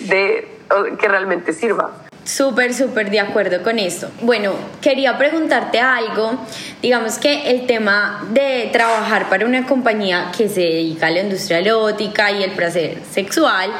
[0.00, 0.58] de,
[0.98, 1.92] que realmente sirva.
[2.24, 4.08] Súper, súper de acuerdo con eso.
[4.20, 6.38] Bueno, quería preguntarte algo.
[6.80, 11.58] Digamos que el tema de trabajar para una compañía que se dedica a la industria
[11.58, 13.70] erótica y el placer sexual,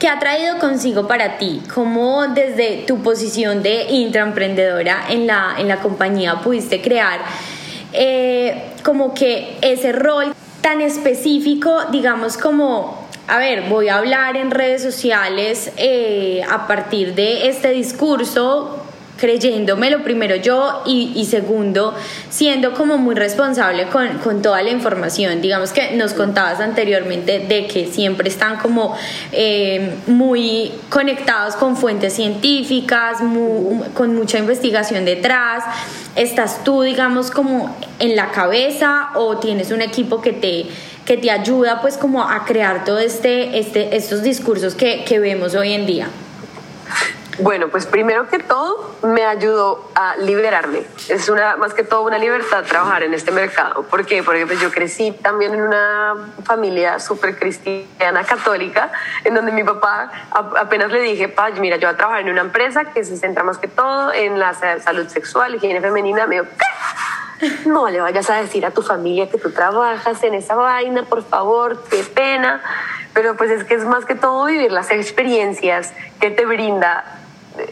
[0.00, 1.62] ¿qué ha traído consigo para ti?
[1.72, 7.20] ¿Cómo desde tu posición de intraemprendedora en la, en la compañía pudiste crear
[7.92, 14.50] eh, como que ese rol tan específico, digamos como a ver, voy a hablar en
[14.50, 18.82] redes sociales eh, a partir de este discurso
[19.16, 21.94] creyéndomelo primero yo y, segundo
[22.28, 25.40] siendo como muy responsable con, toda la información.
[25.40, 28.94] Digamos que nos contabas anteriormente de que siempre están como
[29.32, 33.18] eh, muy conectados con fuentes científicas
[33.94, 35.64] con mucha investigación detrás.
[36.14, 40.66] Estás tú digamos como en la cabeza o tienes un equipo que te
[41.06, 45.54] que te ayuda pues como a crear todo este, este estos discursos que, que vemos
[45.54, 46.08] hoy en día?
[47.38, 50.84] Bueno, pues primero que todo me ayudó a liberarme.
[51.10, 53.82] Es una, más que todo una libertad trabajar en este mercado.
[53.82, 54.06] ¿Por?
[54.06, 56.14] Porque pues yo crecí también en una
[56.44, 58.90] familia súper cristiana católica,
[59.24, 62.40] en donde mi papá apenas le dije, pa, mira, yo voy a trabajar en una
[62.40, 66.26] empresa que se centra más que todo en la salud sexual, higiene femenina.
[66.26, 66.64] Me dijo, ¿qué?
[67.66, 71.22] No le vayas a decir a tu familia que tú trabajas en esa vaina, por
[71.22, 72.62] favor, qué pena.
[73.12, 77.04] Pero pues es que es más que todo vivir las experiencias que te brinda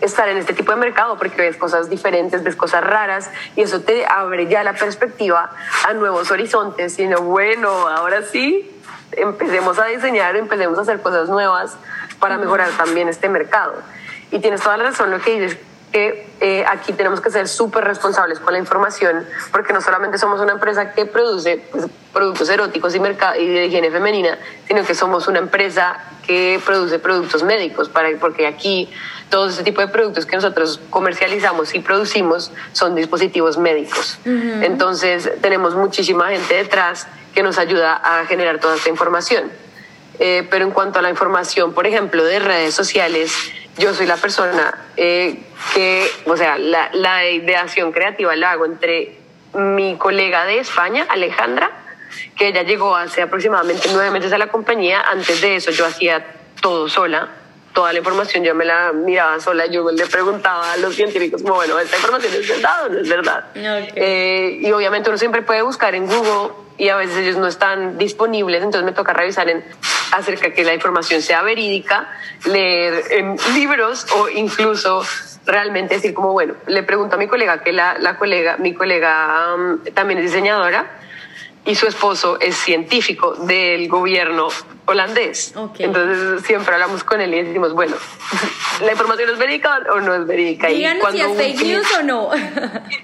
[0.01, 3.83] estar en este tipo de mercado porque ves cosas diferentes, ves cosas raras y eso
[3.83, 5.51] te abre ya la perspectiva
[5.87, 6.99] a nuevos horizontes.
[6.99, 8.71] Y no, bueno, ahora sí,
[9.13, 11.77] empecemos a diseñar, empecemos a hacer cosas nuevas
[12.19, 13.75] para mejorar también este mercado.
[14.31, 15.59] Y tienes toda la razón lo que dices
[15.95, 20.41] que eh, aquí tenemos que ser súper responsables con la información, porque no solamente somos
[20.41, 25.29] una empresa que produce pues, productos eróticos y, y de higiene femenina, sino que somos
[25.29, 28.91] una empresa que produce productos médicos, para, porque aquí
[29.31, 34.19] todo este tipo de productos que nosotros comercializamos y producimos son dispositivos médicos.
[34.25, 39.45] Entonces tenemos muchísima gente detrás que nos ayuda a generar toda esta información.
[40.19, 43.33] Eh, pero en cuanto a la información, por ejemplo, de redes sociales,
[43.77, 45.39] yo soy la persona eh,
[45.75, 49.17] que, o sea, la, la, ideación creativa la hago entre
[49.55, 51.71] mi colega de España, Alejandra,
[52.37, 55.01] que ella llegó hace aproximadamente nueve meses a la compañía.
[55.01, 56.25] Antes de eso yo hacía
[56.61, 57.29] todo sola,
[57.73, 61.79] toda la información yo me la miraba sola, yo le preguntaba a los científicos bueno,
[61.79, 63.45] ¿esta información es verdad o no es verdad?
[63.55, 67.99] Eh, y obviamente uno siempre puede buscar en Google y a veces ellos no están
[67.99, 69.65] disponibles, entonces me toca revisar en
[70.13, 72.09] acerca que la información sea verídica,
[72.45, 73.05] leer
[73.55, 75.03] libros o incluso
[75.47, 79.55] realmente decir como, bueno, le pregunto a mi colega, que la, la colega, mi colega
[79.55, 80.99] um, también es diseñadora
[81.65, 84.49] y su esposo es científico del gobierno
[84.87, 85.55] holandés.
[85.79, 87.97] Entonces siempre hablamos con él y decimos, bueno,
[88.85, 90.69] ¿la información es verídica o no es verídica?
[90.69, 92.31] Díganos si es fake news o no.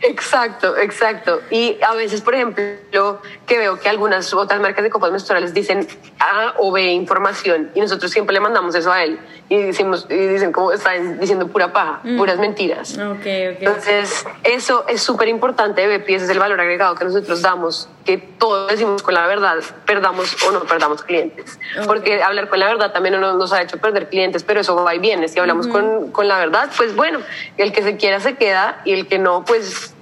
[0.02, 1.40] Exacto, exacto.
[1.50, 5.86] Y a veces, por ejemplo, que veo que algunas otras marcas de copas menstruales dicen
[6.18, 10.14] A o B información y nosotros siempre le mandamos eso a él y, decimos, y
[10.14, 12.16] dicen como están diciendo pura paja, mm.
[12.16, 12.96] puras mentiras.
[12.98, 18.18] Entonces, eso es súper importante, Bepi, ese es el valor agregado que nosotros damos, que
[18.18, 21.58] todos decimos con la verdad, perdamos o no perdamos clientes.
[21.86, 24.98] Porque hablar con la verdad también nos ha hecho perder clientes, pero eso va y
[24.98, 25.28] viene.
[25.28, 27.20] Si hablamos con, con la verdad, pues bueno,
[27.56, 29.94] el que se quiera se queda y el que no, pues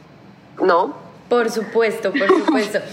[0.61, 0.97] no.
[1.29, 2.81] Por supuesto, por supuesto.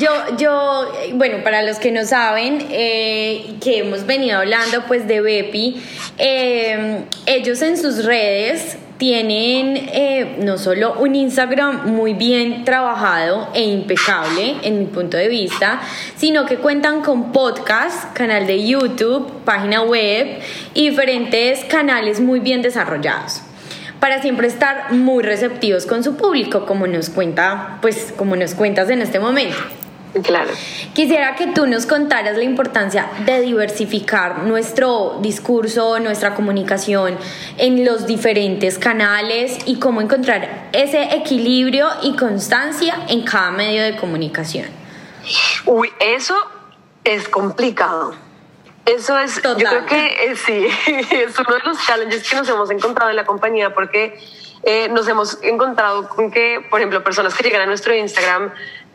[0.00, 5.20] Yo, yo, bueno, para los que no saben, eh, que hemos venido hablando pues de
[5.20, 5.80] Bepi,
[6.18, 13.62] eh, ellos en sus redes tienen eh, no solo un Instagram muy bien trabajado e
[13.62, 15.82] impecable en mi punto de vista,
[16.16, 20.38] sino que cuentan con podcast, canal de YouTube, página web
[20.72, 23.42] y diferentes canales muy bien desarrollados
[24.00, 28.88] para siempre estar muy receptivos con su público, como nos cuenta, pues como nos cuentas
[28.88, 29.83] en este momento.
[30.22, 30.50] Claro.
[30.92, 37.18] Quisiera que tú nos contaras la importancia de diversificar nuestro discurso, nuestra comunicación
[37.58, 43.96] en los diferentes canales y cómo encontrar ese equilibrio y constancia en cada medio de
[43.96, 44.68] comunicación.
[45.66, 46.36] Uy, eso
[47.02, 48.14] es complicado.
[48.86, 50.66] Eso es, yo creo que eh, sí,
[51.10, 54.18] es uno de los challenges que nos hemos encontrado en la compañía porque
[54.62, 58.52] eh, nos hemos encontrado con que, por ejemplo, personas que llegan a nuestro Instagram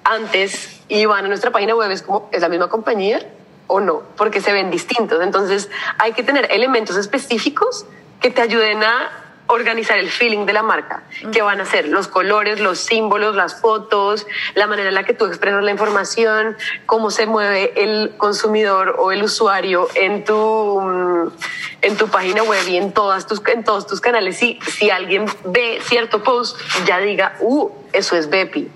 [0.10, 3.20] antes y van a nuestra página web, es como, ¿es la misma compañía
[3.68, 4.02] o no?
[4.18, 5.22] Porque se ven distintos.
[5.22, 7.86] Entonces hay que tener elementos específicos
[8.20, 12.08] que te ayuden a organizar el feeling de la marca, que van a ser los
[12.08, 17.10] colores, los símbolos, las fotos, la manera en la que tú expresas la información, cómo
[17.10, 21.32] se mueve el consumidor o el usuario en tu, mm,
[21.82, 24.38] en tu página web y en, todas tus, en todos tus canales.
[24.38, 28.70] Si, si alguien ve cierto post, ya diga, uh, eso es Bepi.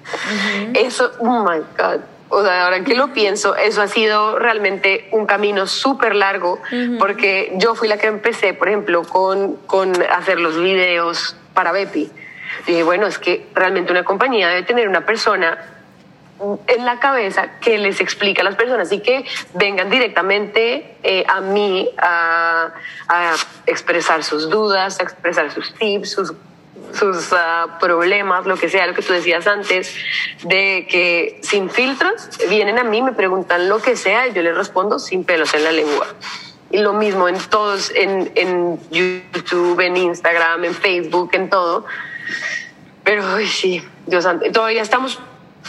[0.73, 5.25] Eso, oh my God o sea, ahora que lo pienso, eso ha sido realmente un
[5.25, 6.59] camino súper largo,
[6.99, 12.11] porque yo fui la que empecé, por ejemplo, con, con hacer los videos para Bepi.
[12.67, 15.57] Dije, bueno, es que realmente una compañía debe tener una persona
[16.67, 21.41] en la cabeza que les explica a las personas y que vengan directamente eh, a
[21.41, 22.73] mí a,
[23.65, 26.33] expresar sus dudas, a expresar sus tips, sus
[26.93, 29.95] sus ah, problemas, lo que sea, lo que tú decías antes,
[30.43, 34.55] de que sin filtros vienen a mí, me preguntan lo que sea y yo les
[34.55, 36.07] respondo sin pelos en la lengua.
[36.71, 41.85] Y lo mismo en todos, en, en YouTube, en Instagram, en Facebook, en todo.
[43.03, 45.19] Pero sí, Dios todavía estamos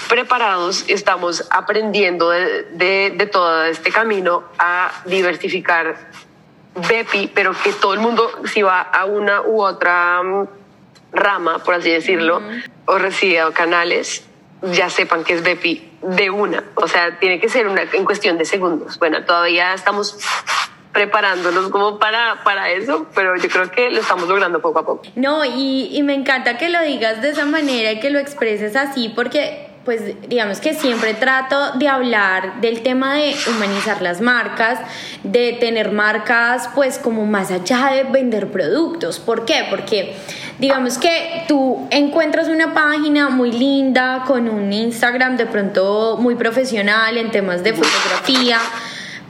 [0.08, 5.96] preparados, estamos aprendiendo de, de, todo este camino a diversificar
[6.88, 10.48] Bepi, pero que todo el mundo, si va a una u otra mm,
[11.14, 12.42] rama, por así decirlo,
[12.86, 14.26] o recibe canales,
[14.62, 16.64] ya sepan que es Bepi de una.
[16.74, 18.98] O sea, tiene que ser una en cuestión de segundos.
[18.98, 20.18] Bueno, todavía estamos
[20.92, 25.02] preparándonos como para, para eso, pero yo creo que lo estamos logrando poco a poco.
[25.16, 28.76] No, y, y me encanta que lo digas de esa manera y que lo expreses
[28.76, 34.78] así, porque pues digamos que siempre trato de hablar del tema de humanizar las marcas,
[35.22, 39.18] de tener marcas pues como más allá de vender productos.
[39.18, 39.66] ¿Por qué?
[39.68, 40.14] Porque
[40.58, 47.18] digamos que tú encuentras una página muy linda con un Instagram de pronto muy profesional
[47.18, 48.58] en temas de fotografía,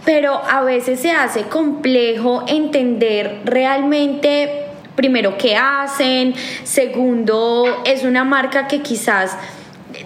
[0.05, 4.61] pero a veces se hace complejo entender realmente
[4.95, 9.37] primero qué hacen, segundo es una marca que quizás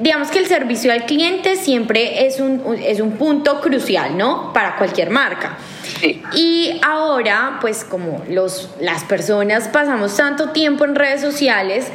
[0.00, 4.52] digamos que el servicio al cliente siempre es un, es un punto crucial, ¿no?
[4.52, 5.58] Para cualquier marca.
[6.34, 11.88] Y ahora, pues como los, las personas pasamos tanto tiempo en redes sociales,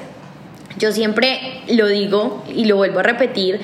[0.77, 3.61] yo siempre lo digo y lo vuelvo a repetir,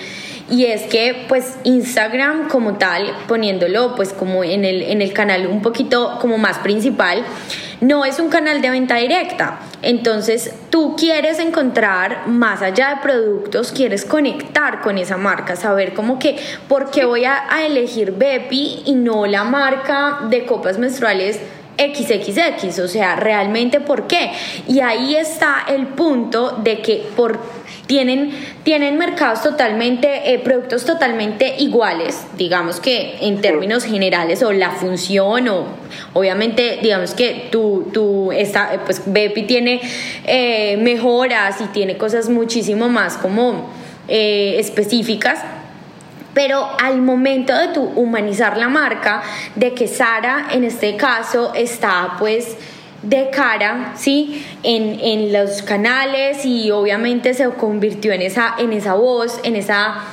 [0.49, 5.47] y es que pues Instagram como tal, poniéndolo pues como en el, en el canal
[5.47, 7.23] un poquito como más principal,
[7.81, 9.59] no es un canal de venta directa.
[9.81, 16.19] Entonces tú quieres encontrar más allá de productos, quieres conectar con esa marca, saber como
[16.19, 16.37] que
[16.67, 21.39] por qué voy a, elegir Bepi y no la marca de copas menstruales
[21.77, 24.31] XXX, o sea, realmente por qué.
[24.67, 27.39] Y ahí está el punto de que por
[27.89, 28.29] tienen,
[28.63, 35.47] tienen mercados totalmente, eh, productos totalmente iguales, digamos que en términos generales, o la función,
[35.47, 35.65] o
[36.13, 39.81] obviamente, digamos que tú, tú esta, pues Bepi tiene
[40.27, 43.71] eh, mejoras y tiene cosas muchísimo más como
[44.07, 45.39] eh, específicas,
[46.35, 49.23] pero al momento de tu humanizar la marca,
[49.55, 52.55] de que Sara en este caso está pues
[53.01, 54.45] de cara, ¿sí?
[54.63, 60.03] En, en, los canales y obviamente se convirtió en esa, en esa voz, en esa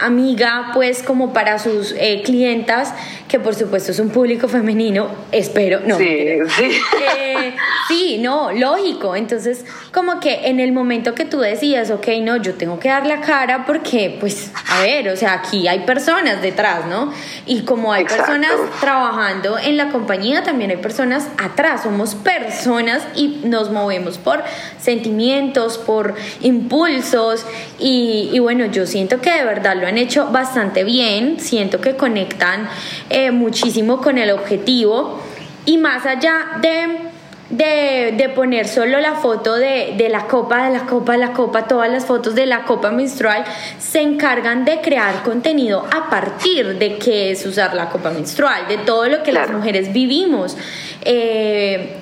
[0.00, 2.92] amiga, pues, como para sus eh, clientas,
[3.28, 5.96] que por supuesto es un público femenino, espero, no.
[5.96, 6.70] Sí, sí.
[7.18, 7.54] Eh,
[7.88, 9.16] sí, no, lógico.
[9.16, 13.06] Entonces, como que en el momento que tú decías, ok, no, yo tengo que dar
[13.06, 17.12] la cara porque, pues, a ver, o sea, aquí hay personas detrás, ¿no?
[17.46, 23.40] Y como hay personas trabajando en la compañía, también hay personas atrás, somos personas y
[23.44, 24.42] nos movemos por
[24.80, 27.44] sentimientos, por impulsos
[27.78, 31.96] y, y bueno, yo siento que de verdad lo han hecho bastante bien, siento que
[31.96, 32.68] conectan
[33.10, 35.20] eh, muchísimo con el objetivo.
[35.66, 37.10] Y más allá de...
[37.50, 41.66] De, poner solo la foto de, de, la copa, de la copa, de la copa,
[41.66, 43.44] todas las fotos de la copa menstrual,
[43.76, 48.78] se encargan de crear contenido a partir de qué es usar la copa menstrual, de
[48.78, 50.56] todo lo que las mujeres vivimos.
[51.02, 51.99] Eh,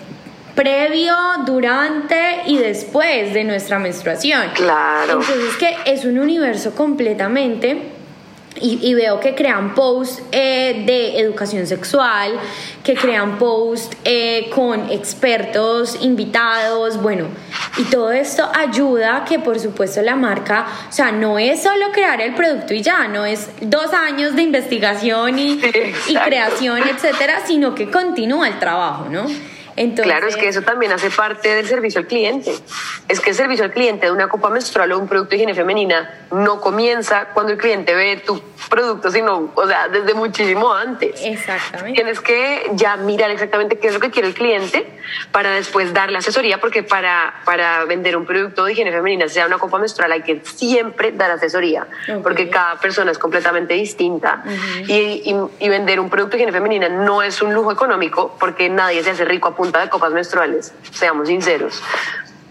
[0.58, 1.14] previo,
[1.46, 4.50] durante y después de nuestra menstruación.
[4.54, 5.20] Claro.
[5.20, 7.92] Entonces que es un universo completamente
[8.60, 12.40] y, veo que crean posts eh, de educación sexual,
[12.82, 17.28] que crean posts eh, con expertos invitados, bueno,
[17.76, 22.20] y todo esto ayuda que por supuesto la marca, o sea, no es solo crear
[22.20, 25.60] el producto y ya, no es dos años de investigación y,
[26.08, 29.24] y creación, etcétera, sino que continúa el trabajo, ¿no?
[30.02, 32.52] Claro, es que eso también hace parte del servicio al cliente.
[33.08, 35.54] Es que el servicio al cliente de una copa menstrual o un producto de higiene
[35.54, 41.20] femenina no comienza cuando el cliente ve tu producto, sino, o sea, desde muchísimo antes.
[41.22, 41.94] Exactamente.
[41.94, 44.86] Tienes que ya mirar exactamente qué es lo que quiere el cliente
[45.32, 49.58] para después darle asesoría, porque para, para vender un producto de higiene femenina, sea una
[49.58, 51.86] copa menstrual, hay que siempre dar asesoría,
[52.22, 54.42] porque cada persona es completamente distinta.
[54.86, 59.02] y, y, vender un producto de higiene femenina no es un lujo económico, porque nadie
[59.02, 61.82] se hace rico a punto de copas menstruales, seamos sinceros.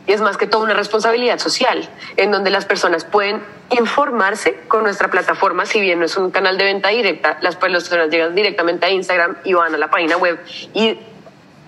[0.05, 4.83] Y es más que todo una responsabilidad social, en donde las personas pueden informarse con
[4.83, 8.85] nuestra plataforma, si bien no es un canal de venta directa, las personas llegan directamente
[8.85, 10.39] a Instagram y van a la página web
[10.73, 10.97] y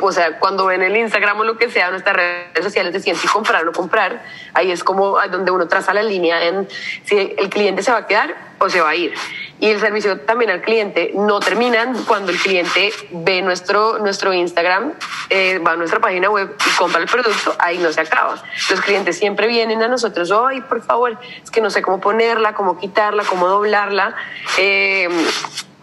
[0.02, 3.28] o sea, cuando ven el Instagram o lo que sea, nuestras redes sociales decían si
[3.28, 4.24] comprar o no comprar,
[4.54, 6.68] ahí es como donde uno traza la línea en
[7.04, 9.14] si el cliente se va a quedar o se va a ir.
[9.60, 14.94] Y el servicio también al cliente no termina cuando el cliente ve nuestro, nuestro Instagram,
[15.30, 18.42] eh, va a nuestra página web y compra el producto, ahí no se acaba.
[18.70, 22.54] Los clientes siempre vienen a nosotros, ay, por favor, es que no sé cómo ponerla,
[22.54, 24.16] cómo quitarla, cómo doblarla.
[24.58, 25.10] Eh,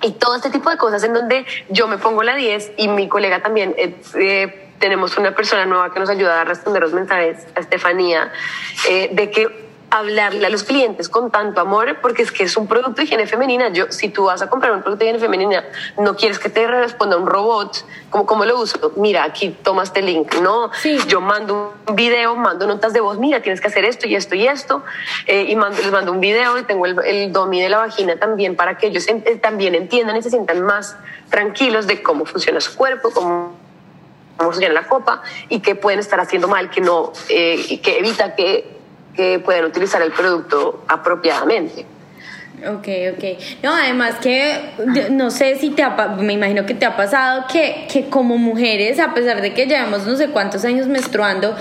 [0.02, 3.08] y todo este tipo de cosas en donde yo me pongo la 10 y mi
[3.08, 3.74] colega también.
[3.76, 8.30] Eh, eh, tenemos una persona nueva que nos ayuda a responder los mensajes, a Estefanía,
[8.88, 12.66] eh, de que hablarle a los clientes con tanto amor, porque es que es un
[12.66, 13.68] producto de higiene femenina.
[13.68, 15.64] Yo, si tú vas a comprar un producto de higiene femenina,
[15.98, 18.92] no quieres que te responda un robot, como cómo lo uso?
[18.96, 20.34] Mira, aquí tomas este link.
[20.40, 20.70] No,
[21.06, 24.34] yo mando un video, mando notas de voz, mira, tienes que hacer esto y esto
[24.34, 24.82] y esto,
[25.26, 28.16] eh, y mando, les mando un video y tengo el, el domi de la vagina
[28.16, 30.96] también para que ellos eh, también entiendan y se sientan más
[31.30, 33.66] tranquilos de cómo funciona su cuerpo, cómo
[34.36, 38.34] cómo funciona la copa y qué pueden estar haciendo mal, que no, eh, que evita
[38.34, 38.75] que
[39.16, 41.86] que puedan utilizar el producto apropiadamente.
[42.64, 43.24] Ok, ok.
[43.62, 47.86] No, además que no sé si te ha, me imagino que te ha pasado que,
[47.92, 51.54] que como mujeres, a pesar de que llevamos no sé cuántos años menstruando,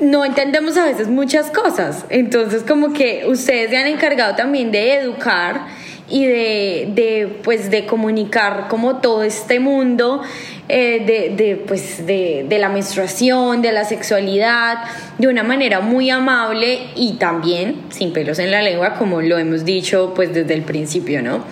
[0.00, 2.04] no entendemos a veces muchas cosas.
[2.10, 5.66] Entonces, como que ustedes se han encargado también de educar
[6.10, 10.22] y de, de, pues, de comunicar como todo este mundo
[10.68, 14.78] eh, de, de, pues, de, de, la menstruación, de la sexualidad,
[15.18, 19.64] de una manera muy amable y también sin pelos en la lengua, como lo hemos
[19.64, 21.44] dicho pues desde el principio, ¿no?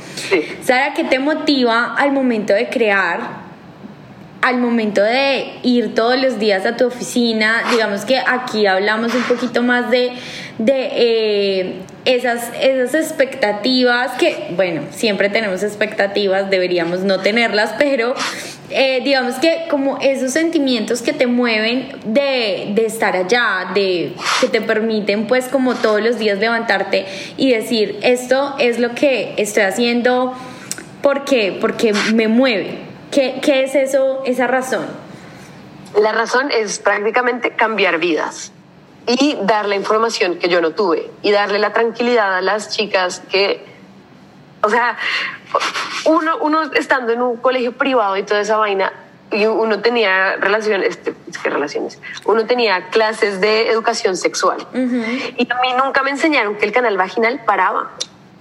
[0.63, 3.46] Sara, ¿qué te motiva al momento de crear
[4.43, 9.23] al momento de ir todos los días a tu oficina, digamos que aquí hablamos un
[9.23, 10.13] poquito más de,
[10.59, 11.75] de eh,
[12.05, 18.15] esas, esas expectativas que, bueno, siempre tenemos expectativas, deberíamos no tenerlas, pero
[18.71, 24.49] eh, digamos que como esos sentimientos que te mueven de, de estar allá, de que
[24.49, 27.07] te permiten pues como todos los días levantarte
[27.37, 30.35] y decir, esto es lo que estoy haciendo,
[31.03, 31.57] ¿por qué?
[31.61, 32.87] Porque me mueve
[33.17, 34.85] ¿Qué, ¿Qué, es eso, esa razón?
[35.99, 38.53] La razón es prácticamente cambiar vidas
[39.07, 43.23] y dar la información que yo no tuve y darle la tranquilidad a las chicas
[43.31, 43.65] que,
[44.63, 44.99] o sea,
[46.05, 48.93] uno, uno estando en un colegio privado y toda esa vaina,
[49.31, 51.99] y uno tenía relaciones, este, ¿qué relaciones?
[52.27, 54.67] Uno tenía clases de educación sexual.
[54.75, 57.93] Y a mí nunca me enseñaron que el canal vaginal paraba,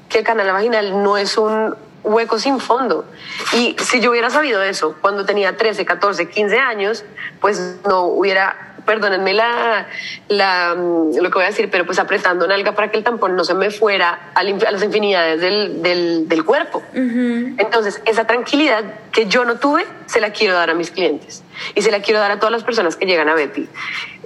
[0.09, 3.05] que el canal vaginal no es un hueco sin fondo.
[3.53, 7.03] Y si yo hubiera sabido eso cuando tenía 13, 14, 15 años,
[7.41, 9.87] pues no hubiera perdónenme la,
[10.27, 13.35] la, mm, lo que voy a decir, pero pues apretando nalga para que el tampón
[13.35, 16.83] no se me fuera a, las infinidades del, del, del cuerpo.
[16.93, 21.81] Entonces, esa tranquilidad que yo no tuve, se la quiero dar a mis clientes y
[21.81, 23.67] se la quiero dar a todas las personas que llegan a Betty.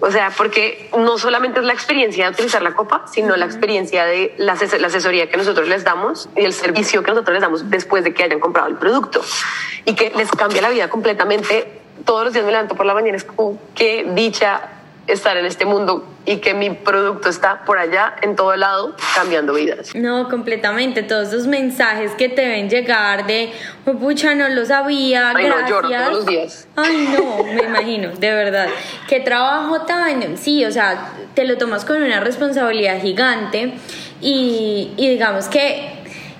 [0.01, 4.05] O sea, porque no solamente es la experiencia de utilizar la copa, sino la experiencia
[4.05, 7.69] de la, la asesoría que nosotros les damos y el servicio que nosotros les damos
[7.69, 9.21] después de que hayan comprado el producto
[9.85, 11.78] y que les cambia la vida completamente
[12.09, 14.61] todos los días me levanto por la mañana, es como qué dicha
[15.05, 19.53] estar en este mundo y que mi producto está por allá, en todo lado, cambiando
[19.53, 19.93] vidas.
[19.93, 21.03] No, completamente.
[21.03, 23.51] Todos esos mensajes que te ven llegar de,
[23.85, 25.61] oh, pucha, no lo sabía, Ay, gracias.
[25.61, 26.67] No, lloro todos los días.
[26.75, 28.69] Ay, no, me imagino, de verdad.
[29.07, 33.75] Qué trabajo tan, sí, o sea, te lo tomas con una responsabilidad gigante
[34.19, 35.98] y, y digamos que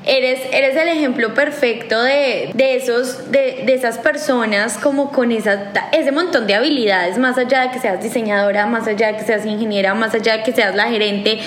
[0.09, 5.71] eres, eres el ejemplo perfecto de, de esos, de, de, esas personas como con esa,
[5.91, 9.45] ese montón de habilidades, más allá de que seas diseñadora, más allá de que seas
[9.45, 11.39] ingeniera, más allá de que seas la gerente,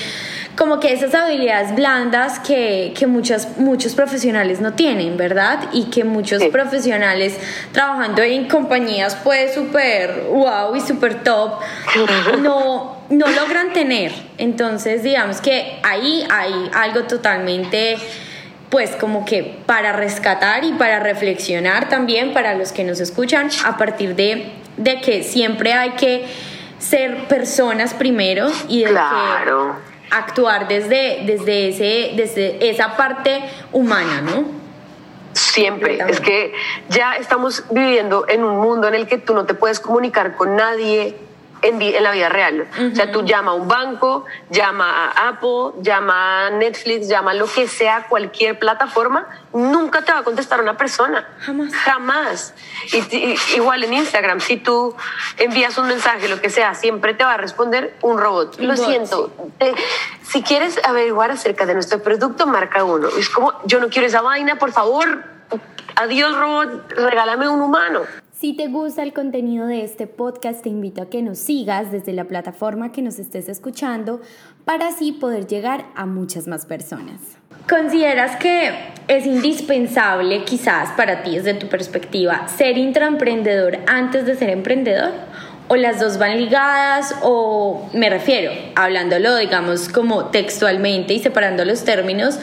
[0.56, 5.68] como que esas habilidades blandas que, que muchas, muchos profesionales no tienen, ¿verdad?
[5.72, 7.36] Y que muchos profesionales
[7.72, 11.60] trabajando en compañías pues súper wow y súper top
[12.42, 14.12] no, no logran tener.
[14.38, 17.96] Entonces digamos que ahí hay algo totalmente
[18.72, 23.76] pues como que para rescatar y para reflexionar también para los que nos escuchan a
[23.76, 26.24] partir de, de que siempre hay que
[26.78, 29.76] ser personas primero y de claro.
[29.76, 33.42] que actuar desde, desde, ese, desde esa parte
[33.72, 34.46] humana, ¿no?
[35.34, 35.98] Siempre.
[36.08, 36.54] Es que
[36.88, 40.56] ya estamos viviendo en un mundo en el que tú no te puedes comunicar con
[40.56, 41.14] nadie
[41.62, 42.68] en, en, la vida real.
[42.92, 47.34] O sea, tú llama a un banco, llama a Apple, llama a Netflix, llama a
[47.34, 51.28] lo que sea, cualquier plataforma, nunca te va a contestar una persona.
[51.40, 51.74] Jamás.
[51.74, 52.54] Jamás.
[52.92, 54.94] Y, y, igual en Instagram, si tú
[55.38, 58.58] envías un mensaje, lo que sea, siempre te va a responder un robot.
[58.58, 59.32] Lo siento.
[59.60, 59.74] Eh,
[60.22, 63.08] si quieres averiguar acerca de nuestro producto, marca uno.
[63.08, 65.24] Es como, yo no quiero esa vaina, por favor.
[65.96, 68.00] Adiós, robot, regálame un humano.
[68.42, 72.12] Si te gusta el contenido de este podcast, te invito a que nos sigas desde
[72.12, 74.20] la plataforma que nos estés escuchando
[74.64, 77.20] para así poder llegar a muchas más personas.
[77.68, 78.72] ¿Consideras que
[79.06, 85.12] es indispensable quizás para ti desde tu perspectiva ser intraemprendedor antes de ser emprendedor?
[85.72, 87.14] ¿O las dos van ligadas?
[87.22, 92.38] O me refiero, hablándolo digamos como textualmente y separando los términos,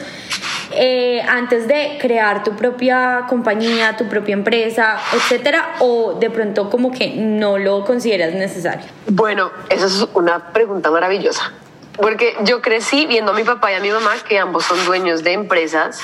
[0.72, 6.90] eh, antes de crear tu propia compañía, tu propia empresa, etcétera, o de pronto como
[6.90, 8.86] que no lo consideras necesario?
[9.06, 11.52] Bueno, esa es una pregunta maravillosa,
[11.98, 15.22] porque yo crecí viendo a mi papá y a mi mamá, que ambos son dueños
[15.22, 16.00] de empresas,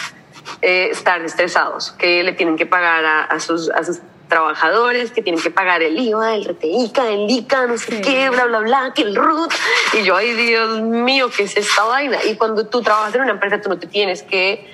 [0.62, 3.98] eh, estar estresados, que le tienen que pagar a, sus, a sus
[4.28, 8.46] trabajadores que tienen que pagar el IVA, el RTICA, el ICA, no sé qué, bla,
[8.46, 9.52] bla, bla, que el RUT.
[9.94, 12.18] Y yo, ay, Dios mío, ¿qué es esta vaina?
[12.24, 14.68] Y cuando tú trabajas en una empresa, tú no te tienes que,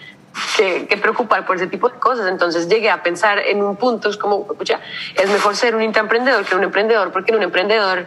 [0.57, 2.28] que, que preocupar por ese tipo de cosas.
[2.28, 4.80] Entonces llegué a pensar en un punto, es como, escucha,
[5.16, 8.07] es mejor ser un intraemprendedor que un emprendedor, porque en un emprendedor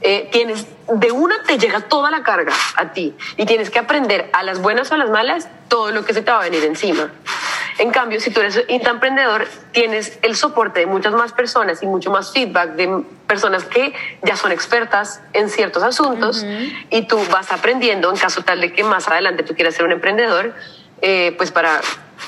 [0.00, 4.30] eh, tienes, de una te llega toda la carga a ti y tienes que aprender
[4.32, 6.64] a las buenas o a las malas todo lo que se te va a venir
[6.64, 7.10] encima.
[7.78, 12.10] En cambio, si tú eres intraemprendedor, tienes el soporte de muchas más personas y mucho
[12.10, 16.44] más feedback de personas que ya son expertas en ciertos asuntos
[16.90, 19.92] y tú vas aprendiendo en caso tal de que más adelante tú quieras ser un
[19.92, 20.54] emprendedor,
[21.02, 21.80] eh, pues para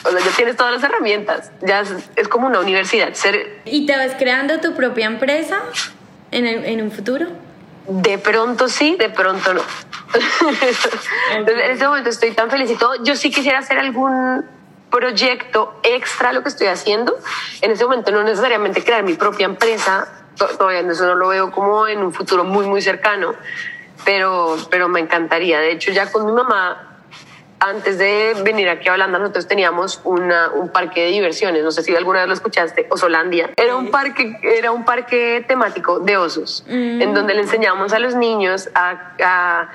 [0.04, 1.82] o sea, ya tienes todas las herramientas, ya
[2.16, 3.12] es, como una universidad.
[3.14, 3.60] Ser...
[3.64, 5.62] ¿Y te vas creando tu propia empresa
[6.30, 7.26] en, en un futuro?
[7.88, 9.62] De pronto sí, de pronto no.
[11.34, 13.02] en este momento estoy tan feliz y todo.
[13.02, 14.44] Yo sí quisiera hacer algún
[14.90, 17.16] proyecto extra a lo que estoy haciendo.
[17.60, 21.86] En este momento no necesariamente crear mi propia empresa, todavía eso no lo veo como
[21.86, 23.34] en un futuro muy, muy cercano,
[24.04, 25.60] pero, pero me encantaría.
[25.60, 26.86] De hecho, ya con mi mamá,
[27.60, 31.82] antes de venir aquí a Holanda, nosotros teníamos una, un parque de diversiones, no sé
[31.82, 33.50] si alguna vez lo escuchaste, Osolandia.
[33.56, 38.14] Era un parque, era un parque temático de osos, en donde le enseñábamos a los
[38.14, 39.70] niños a, a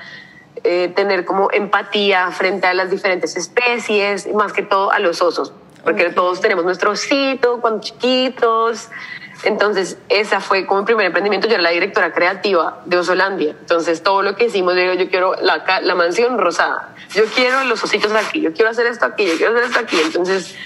[0.68, 5.52] eh, tener como empatía frente a las diferentes especies, más que todo a los osos,
[5.84, 8.88] porque todos tenemos nuestro osito cuando chiquitos.
[9.44, 11.46] Entonces, esa fue como el primer emprendimiento.
[11.46, 13.54] Yo era la directora creativa de Osolandia.
[13.60, 17.84] Entonces, todo lo que hicimos, digo, yo quiero la, la mansión rosada, yo quiero los
[17.84, 20.00] ositos aquí, yo quiero hacer esto aquí, yo quiero hacer esto aquí.
[20.02, 20.56] Entonces,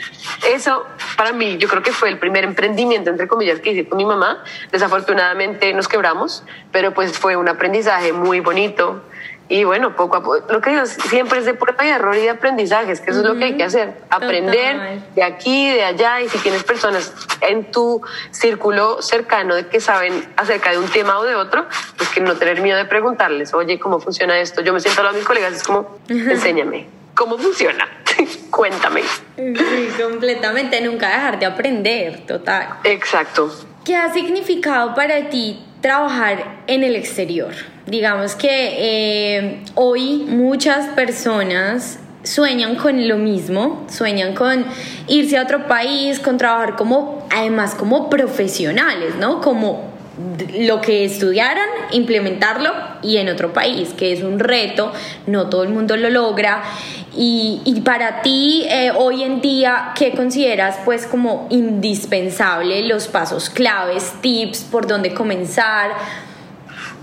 [0.48, 0.86] eso
[1.16, 4.06] para mí, yo creo que fue el primer emprendimiento, entre comillas, que hice con mi
[4.06, 4.42] mamá.
[4.72, 9.02] Desafortunadamente nos quebramos, pero pues fue un aprendizaje muy bonito
[9.50, 12.20] y bueno, poco a poco, lo que digo siempre es de prueba y error y
[12.20, 16.20] de aprendizajes, que eso es lo que hay que hacer, aprender de aquí, de allá,
[16.20, 21.18] y si tienes personas en tu círculo cercano de que saben acerca de un tema
[21.18, 24.62] o de otro, pues que no tener miedo de preguntarles, oye, ¿cómo funciona esto?
[24.62, 26.86] Yo me siento a mis colegas, es como, enséñame,
[27.16, 27.88] ¿cómo funciona?
[28.50, 29.02] Cuéntame.
[29.36, 32.76] Sí, completamente, nunca dejar de aprender, total.
[32.84, 33.50] Exacto.
[33.84, 37.54] ¿Qué ha significado para ti trabajar en el exterior?
[37.86, 44.66] Digamos que eh, hoy muchas personas sueñan con lo mismo, sueñan con
[45.08, 49.40] irse a otro país, con trabajar como, además como profesionales, ¿no?
[49.40, 49.90] Como
[50.58, 52.72] lo que estudiaron, implementarlo
[53.02, 54.92] y en otro país, que es un reto,
[55.26, 56.62] no todo el mundo lo logra.
[57.12, 64.12] Y, para ti, eh, hoy en día, ¿qué consideras pues como indispensable los pasos claves,
[64.20, 65.90] tips, por dónde comenzar?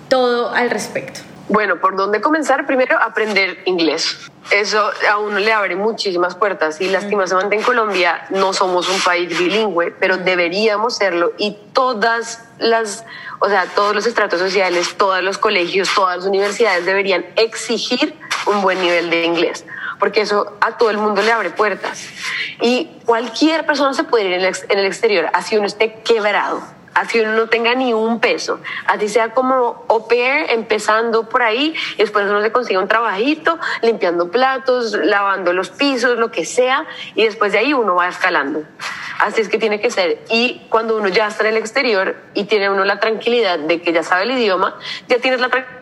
[0.07, 1.21] todo al respecto?
[1.49, 2.65] Bueno, ¿por dónde comenzar?
[2.65, 4.17] Primero, aprender inglés.
[4.51, 9.37] Eso a uno le abre muchísimas puertas y lastimosamente en Colombia no somos un país
[9.37, 13.05] bilingüe, pero deberíamos serlo y todas las,
[13.39, 18.61] o sea, todos los estratos sociales, todos los colegios, todas las universidades deberían exigir un
[18.61, 19.65] buen nivel de inglés
[19.99, 22.07] porque eso a todo el mundo le abre puertas.
[22.61, 26.61] Y cualquier persona se puede ir en el, exterior, así uno esté quebrado
[26.97, 31.97] así uno no tenga ni un peso, así sea como au empezando por ahí, y
[31.97, 37.23] después uno se consigue un trabajito, limpiando platos, lavando los pisos, lo que sea, y
[37.23, 38.63] después de ahí uno va escalando.
[39.19, 40.23] Así es que tiene que ser.
[40.29, 43.93] Y cuando uno ya está en el exterior y tiene uno la tranquilidad de que
[43.93, 44.77] ya sabe el idioma,
[45.07, 45.76] ya tienes la tranquilidad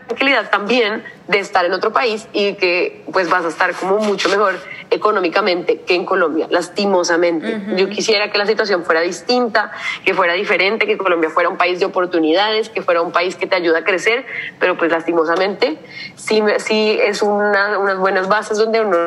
[0.49, 4.55] también de estar en otro país y que pues vas a estar como mucho mejor
[4.91, 7.59] económicamente que en Colombia, lastimosamente.
[7.75, 9.71] Yo quisiera que la situación fuera distinta,
[10.03, 13.47] que fuera diferente, que Colombia fuera un país de oportunidades, que fuera un país que
[13.47, 14.25] te ayuda a crecer,
[14.59, 15.77] pero pues lastimosamente
[16.15, 18.97] sí, sí es una, unas buenas bases donde uno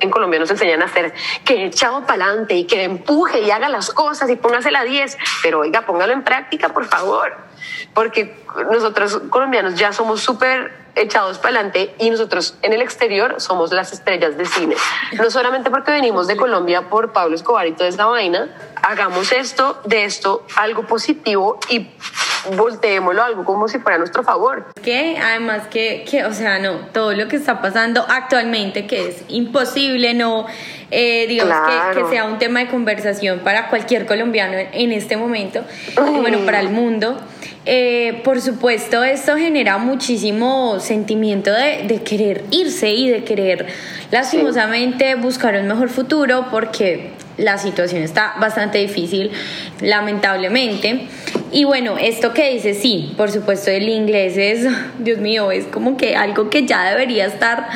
[0.00, 1.12] en Colombia nos enseñan a hacer
[1.44, 5.18] que echado para adelante y que empuje y haga las cosas y póngase la 10,
[5.42, 7.45] pero oiga, póngalo en práctica, por favor,
[7.94, 8.36] porque
[8.70, 13.92] nosotros colombianos ya somos súper echados para adelante y nosotros en el exterior somos las
[13.92, 14.76] estrellas de cine.
[15.18, 18.48] No solamente porque venimos de Colombia por Pablo Escobar y toda esa vaina,
[18.82, 21.86] hagamos esto, de esto, algo positivo y
[22.54, 24.66] volteémoslo algo como si fuera a nuestro favor.
[24.82, 29.24] Que además que, que, o sea, no, todo lo que está pasando actualmente, que es
[29.28, 30.46] imposible, no,
[30.90, 35.62] eh, digamos que, que, sea un tema de conversación para cualquier colombiano en, este momento,
[35.96, 37.20] bueno, para el mundo.
[37.68, 43.66] Eh, por supuesto, esto genera muchísimo sentimiento de, de querer irse y de querer
[44.12, 49.30] lastimosamente buscar un mejor futuro porque la situación está bastante difícil,
[49.80, 51.08] lamentablemente.
[51.52, 54.66] Y bueno, esto que dice, sí, por supuesto, el inglés es,
[54.98, 57.68] Dios mío, es como que algo que ya debería estar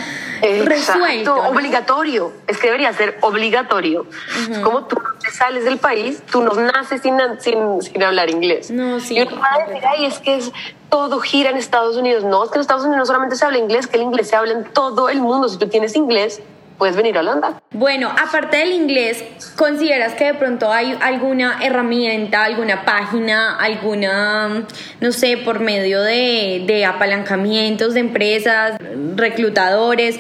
[0.65, 1.35] resuelto.
[1.35, 4.07] Obligatorio, es que debería ser obligatorio.
[4.51, 4.97] Es como tú
[5.33, 8.71] sales del país, tú no naces sin, sin, sin hablar inglés.
[8.71, 9.17] No, sí.
[9.17, 10.53] Y uno va a decir, ay, es que es,
[10.89, 12.25] todo gira en Estados Unidos.
[12.25, 14.37] No, es que en Estados Unidos no solamente se habla inglés, que el inglés se
[14.37, 15.49] habla en todo el mundo.
[15.49, 16.43] Si tú tienes inglés,
[16.81, 17.63] puedes venir a Holanda.
[17.73, 19.23] Bueno, aparte del inglés,
[19.55, 24.65] ¿consideras que de pronto hay alguna herramienta, alguna página, alguna,
[24.99, 28.79] no sé, por medio de, de apalancamientos de empresas,
[29.15, 30.19] reclutadores?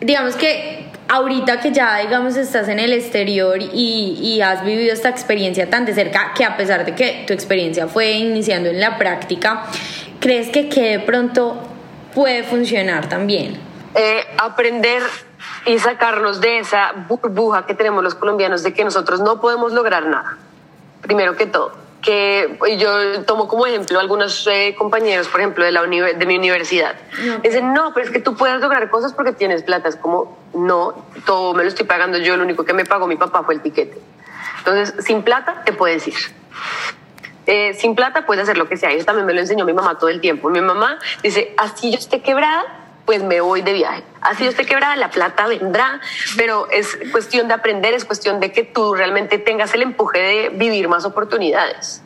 [0.00, 5.08] Digamos que ahorita que ya, digamos, estás en el exterior y, y, has vivido esta
[5.08, 8.96] experiencia tan de cerca, que a pesar de que tu experiencia fue iniciando en la
[8.96, 9.64] práctica,
[10.20, 11.60] ¿crees que, que de pronto
[12.14, 13.56] puede funcionar también?
[13.96, 15.02] Eh, aprender
[15.66, 20.06] y sacarnos de esa burbuja que tenemos los colombianos de que nosotros no podemos lograr
[20.06, 20.36] nada.
[21.02, 25.82] Primero que todo, que yo tomo como ejemplo algunos eh, compañeros, por ejemplo, de, la
[25.82, 26.94] de mi universidad.
[27.42, 29.88] Dicen, no, pero es que tú puedes lograr cosas porque tienes plata.
[29.88, 30.94] Es como, no,
[31.26, 33.60] todo me lo estoy pagando yo, lo único que me pagó mi papá fue el
[33.60, 34.00] tiquete.
[34.58, 36.14] Entonces, sin plata te puedes ir.
[37.46, 38.90] Eh, sin plata puedes hacer lo que sea.
[38.92, 40.50] Eso también me lo enseñó mi mamá todo el tiempo.
[40.50, 42.79] Mi mamá dice, así yo esté quebrada,
[43.10, 44.04] pues me voy de viaje.
[44.20, 46.00] Así usted quebrada, la plata vendrá,
[46.36, 50.48] pero es cuestión de aprender, es cuestión de que tú realmente tengas el empuje de
[50.50, 52.02] vivir más oportunidades.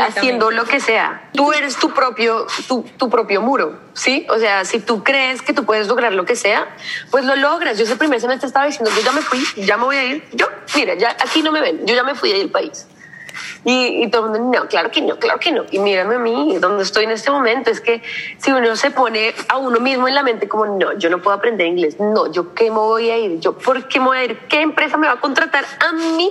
[0.00, 1.28] Haciendo lo que sea.
[1.34, 4.26] Tú eres tu propio, tu, tu, propio muro, ¿sí?
[4.30, 6.66] O sea, si tú crees que tú puedes lograr lo que sea,
[7.10, 7.76] pues lo logras.
[7.76, 10.24] Yo ese primer semestre estaba diciendo, yo ya me fui, ya me voy a ir.
[10.32, 12.86] Yo, mira, ya aquí no me ven, yo ya me fui del país.
[13.64, 15.64] Y, y, todo el mundo, no, claro que no, claro que no.
[15.70, 18.02] Y mírame a mí, donde estoy en este momento, es que
[18.38, 21.36] si uno se pone a uno mismo en la mente como, no, yo no puedo
[21.36, 24.24] aprender inglés, no, yo qué me voy a ir, yo por qué me voy a
[24.24, 26.30] ir, qué empresa me va a contratar a mí.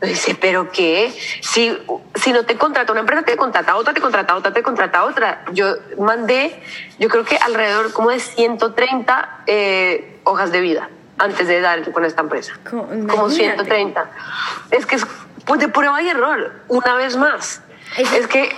[0.00, 1.76] Dice, pero qué, si,
[2.16, 5.44] si no te contrata una empresa, te contrata otra, te contrata otra, te contrata otra.
[5.52, 6.62] Yo mandé,
[6.98, 12.04] yo creo que alrededor como de 130 eh, hojas de vida antes de dar con
[12.04, 12.52] esta empresa.
[12.68, 14.10] Como 130.
[14.70, 15.06] Es que es
[15.46, 17.62] pues de prueba y error, una vez más.
[17.96, 18.50] Es, que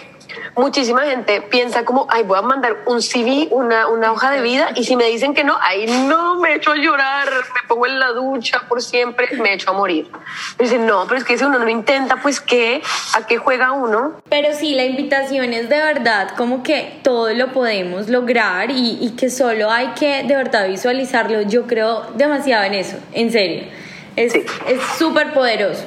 [0.57, 4.71] muchísima gente piensa como, ay, voy a mandar un CV, una, una hoja de vida,
[4.75, 8.01] y si me dicen que no, ahí no, me echo a llorar, me pongo en
[8.01, 10.11] la ducha por siempre, me echo a morir.
[10.59, 12.83] Dicen, no, pero es que si uno no intenta, pues ¿qué?
[13.15, 14.21] ¿A qué juega uno?
[14.31, 19.11] Pero sí, la invitación es de verdad como que todo lo podemos lograr y, y
[19.11, 21.43] que solo hay que de verdad visualizarlo.
[21.43, 23.65] Yo creo demasiado en eso, en serio.
[24.17, 24.33] Es
[24.99, 25.85] súper poderoso.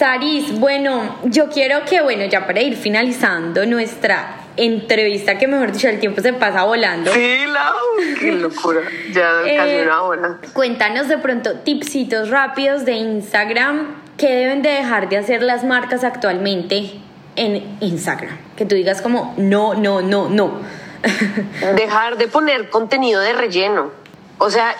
[0.00, 5.90] Saris, bueno, yo quiero que, bueno, ya para ir finalizando nuestra entrevista, que mejor dicho,
[5.90, 7.12] el tiempo se pasa volando.
[7.12, 7.74] Sí, Lau,
[8.18, 8.80] qué locura,
[9.12, 10.38] ya eh, casi una hora.
[10.54, 16.02] Cuéntanos de pronto tipsitos rápidos de Instagram que deben de dejar de hacer las marcas
[16.02, 16.92] actualmente
[17.36, 18.38] en Instagram.
[18.56, 20.62] Que tú digas como, no, no, no, no.
[21.76, 23.90] Dejar de poner contenido de relleno.
[24.38, 24.76] O sea,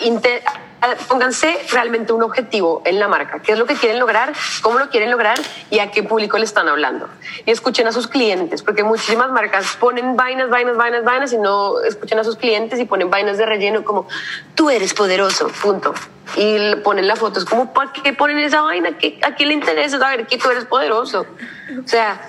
[1.08, 3.40] pónganse realmente un objetivo en la marca.
[3.40, 4.32] ¿Qué es lo que quieren lograr?
[4.62, 5.38] ¿Cómo lo quieren lograr?
[5.70, 7.08] ¿Y a qué público le están hablando?
[7.44, 11.80] Y escuchen a sus clientes, porque muchísimas marcas ponen vainas, vainas, vainas, vainas y no
[11.80, 14.08] escuchan a sus clientes y ponen vainas de relleno como
[14.54, 15.94] tú eres poderoso, punto.
[16.36, 18.90] Y ponen la foto, es como, ¿para qué ponen esa vaina?
[19.22, 21.26] ¿A quién le interesa saber que tú eres poderoso?
[21.84, 22.20] O sea,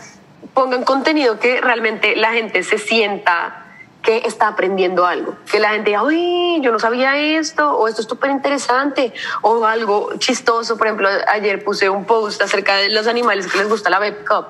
[0.53, 3.65] pongan contenido que realmente la gente se sienta
[4.01, 5.35] que está aprendiendo algo.
[5.49, 10.11] Que la gente uy, yo no sabía esto, o esto es súper interesante, o algo
[10.17, 10.77] chistoso.
[10.77, 14.23] Por ejemplo, ayer puse un post acerca de los animales que les gusta la Babe
[14.27, 14.47] Cup.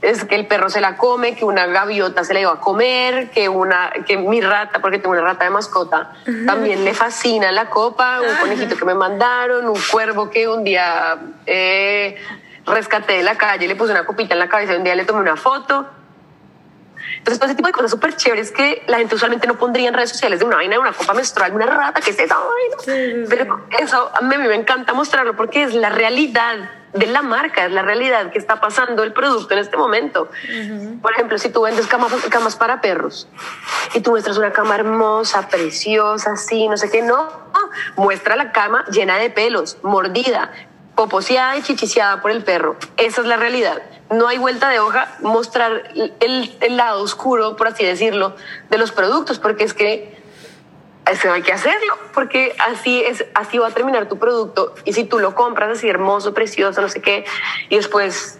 [0.00, 3.30] Es que el perro se la come, que una gaviota se la iba a comer,
[3.30, 6.12] que, una, que mi rata, porque tengo una rata de mascota,
[6.46, 11.18] también le fascina la copa, un conejito que me mandaron, un cuervo que un día
[11.46, 12.16] eh,
[12.64, 15.20] rescaté de la calle, le puse una copita en la cabeza, un día le tomé
[15.20, 15.97] una foto
[17.16, 19.94] Entonces, todo ese tipo de cosas súper chéveres que la gente usualmente no pondría en
[19.94, 23.26] redes sociales de una vaina de una copa menstrual, una rata, que es esa vaina.
[23.28, 27.72] Pero eso a mí me encanta mostrarlo porque es la realidad de la marca, es
[27.72, 30.30] la realidad que está pasando el producto en este momento.
[31.02, 33.28] Por ejemplo, si tú vendes camas, camas para perros
[33.94, 37.28] y tú muestras una cama hermosa, preciosa, así, no sé qué, no,
[37.96, 40.50] muestra la cama llena de pelos, mordida,
[40.94, 42.76] poposeada y chichiciada por el perro.
[42.96, 43.82] Esa es la realidad.
[44.10, 48.34] No hay vuelta de hoja mostrar el, el lado oscuro, por así decirlo,
[48.70, 50.18] de los productos, porque es que
[51.10, 54.74] eso hay que hacerlo, porque así es, así va a terminar tu producto.
[54.84, 57.24] Y si tú lo compras así hermoso, precioso, no sé qué,
[57.68, 58.37] y después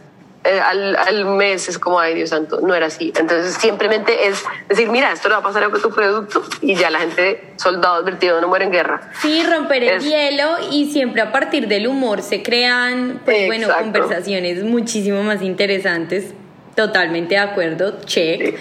[0.48, 3.12] eh, al, al, mes es como, ay Dios santo, no era así.
[3.18, 6.90] Entonces simplemente es decir, mira, esto le va a pasar con tu producto y ya
[6.90, 9.10] la gente, soldado advertido, no muere en guerra.
[9.20, 14.64] Sí, romper el hielo y siempre a partir del humor se crean, pues bueno, conversaciones
[14.64, 16.32] muchísimo más interesantes.
[16.74, 18.56] Totalmente de acuerdo, check.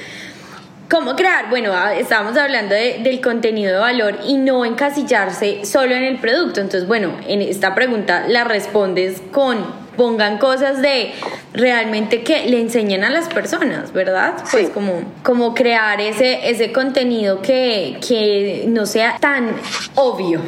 [0.90, 1.50] ¿Cómo crear?
[1.50, 6.18] Bueno, ah, estábamos hablando de, del contenido de valor y no encasillarse solo en el
[6.18, 6.60] producto.
[6.60, 11.14] Entonces, bueno, en esta pregunta la respondes con pongan cosas de
[11.54, 14.36] realmente que le enseñen a las personas, ¿verdad?
[14.52, 19.56] Pues como, como crear ese, ese contenido que, que no sea tan
[19.96, 20.40] obvio.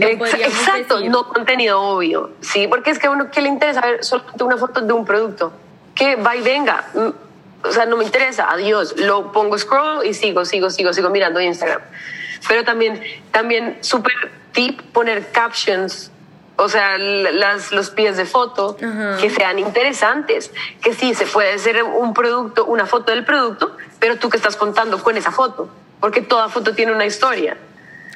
[0.00, 4.42] Exacto, no contenido obvio, sí, porque es que a uno que le interesa ver solamente
[4.42, 5.52] una foto de un producto,
[5.94, 6.86] que va y venga,
[7.62, 11.40] o sea, no me interesa, adiós, lo pongo scroll y sigo, sigo, sigo, sigo mirando
[11.40, 11.82] Instagram.
[12.48, 13.00] Pero también,
[13.30, 14.14] también súper
[14.52, 16.10] tip poner captions,
[16.56, 18.76] o sea, las, los pies de foto
[19.20, 24.16] que sean interesantes, que sí, se puede hacer un producto, una foto del producto, pero
[24.16, 25.68] tú que estás contando con esa foto,
[26.00, 27.56] porque toda foto tiene una historia.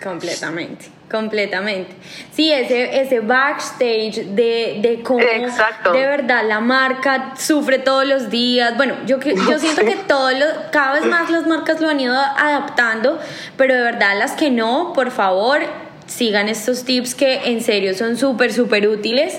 [0.03, 1.97] Completamente, completamente.
[2.33, 8.77] Sí, ese, ese backstage de, de cómo de verdad la marca sufre todos los días.
[8.77, 12.15] Bueno, yo, yo siento que todo lo, cada vez más las marcas lo han ido
[12.15, 13.19] adaptando,
[13.57, 15.61] pero de verdad las que no, por favor,
[16.07, 19.39] sigan estos tips que en serio son súper, súper útiles.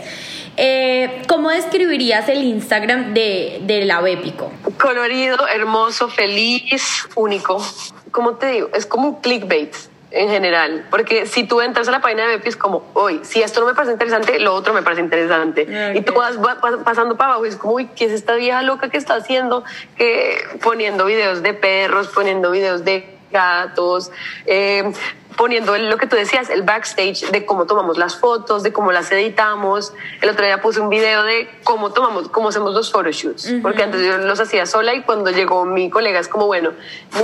[0.57, 4.51] Eh, ¿Cómo describirías el Instagram de, de la Bépico?
[4.79, 7.63] Colorido, hermoso, feliz, único.
[8.11, 8.69] ¿Cómo te digo?
[8.73, 9.73] Es como un clickbait
[10.09, 13.41] en general, porque si tú entras a la página de Bepi es como, hoy, si
[13.41, 15.67] esto no me parece interesante, lo otro me parece interesante.
[15.95, 16.37] Y tú vas,
[16.83, 19.63] pasando para abajo y es como, uy, ¿qué es esta vieja loca que está haciendo?
[19.97, 24.11] Que poniendo videos de perros, poniendo videos de gatos,
[24.45, 24.91] eh,
[25.37, 29.11] poniendo lo que tú decías, el backstage de cómo tomamos las fotos, de cómo las
[29.11, 29.93] editamos.
[30.21, 34.01] El otro día puse un video de cómo tomamos, cómo hacemos los photoshoots, porque antes
[34.01, 36.71] yo los hacía sola y cuando llegó mi colega es como, bueno,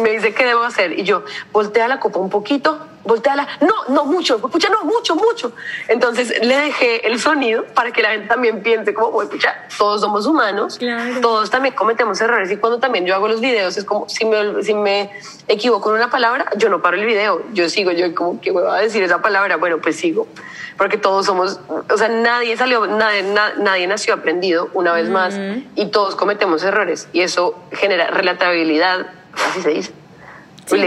[0.01, 4.05] me dice qué debo hacer y yo voltea la copa un poquito, volteala, no, no
[4.05, 5.51] mucho, escucha, no, mucho, mucho.
[5.87, 10.25] Entonces le dejé el sonido para que la gente también piense como, escucha, todos somos
[10.25, 10.79] humanos,
[11.21, 14.63] todos también cometemos errores y cuando también yo hago los videos es como, si me,
[14.63, 15.11] si me
[15.47, 18.63] equivoco en una palabra, yo no paro el video, yo sigo, yo como, ¿qué voy
[18.69, 19.57] a decir esa palabra?
[19.57, 20.27] Bueno, pues sigo,
[20.77, 23.23] porque todos somos, o sea, nadie salió, nadie,
[23.59, 25.37] nadie nació aprendido una vez más
[25.75, 27.07] y todos cometemos errores.
[27.13, 29.91] Y eso genera relatabilidad, así se dice.
[30.65, 30.81] Sí, pues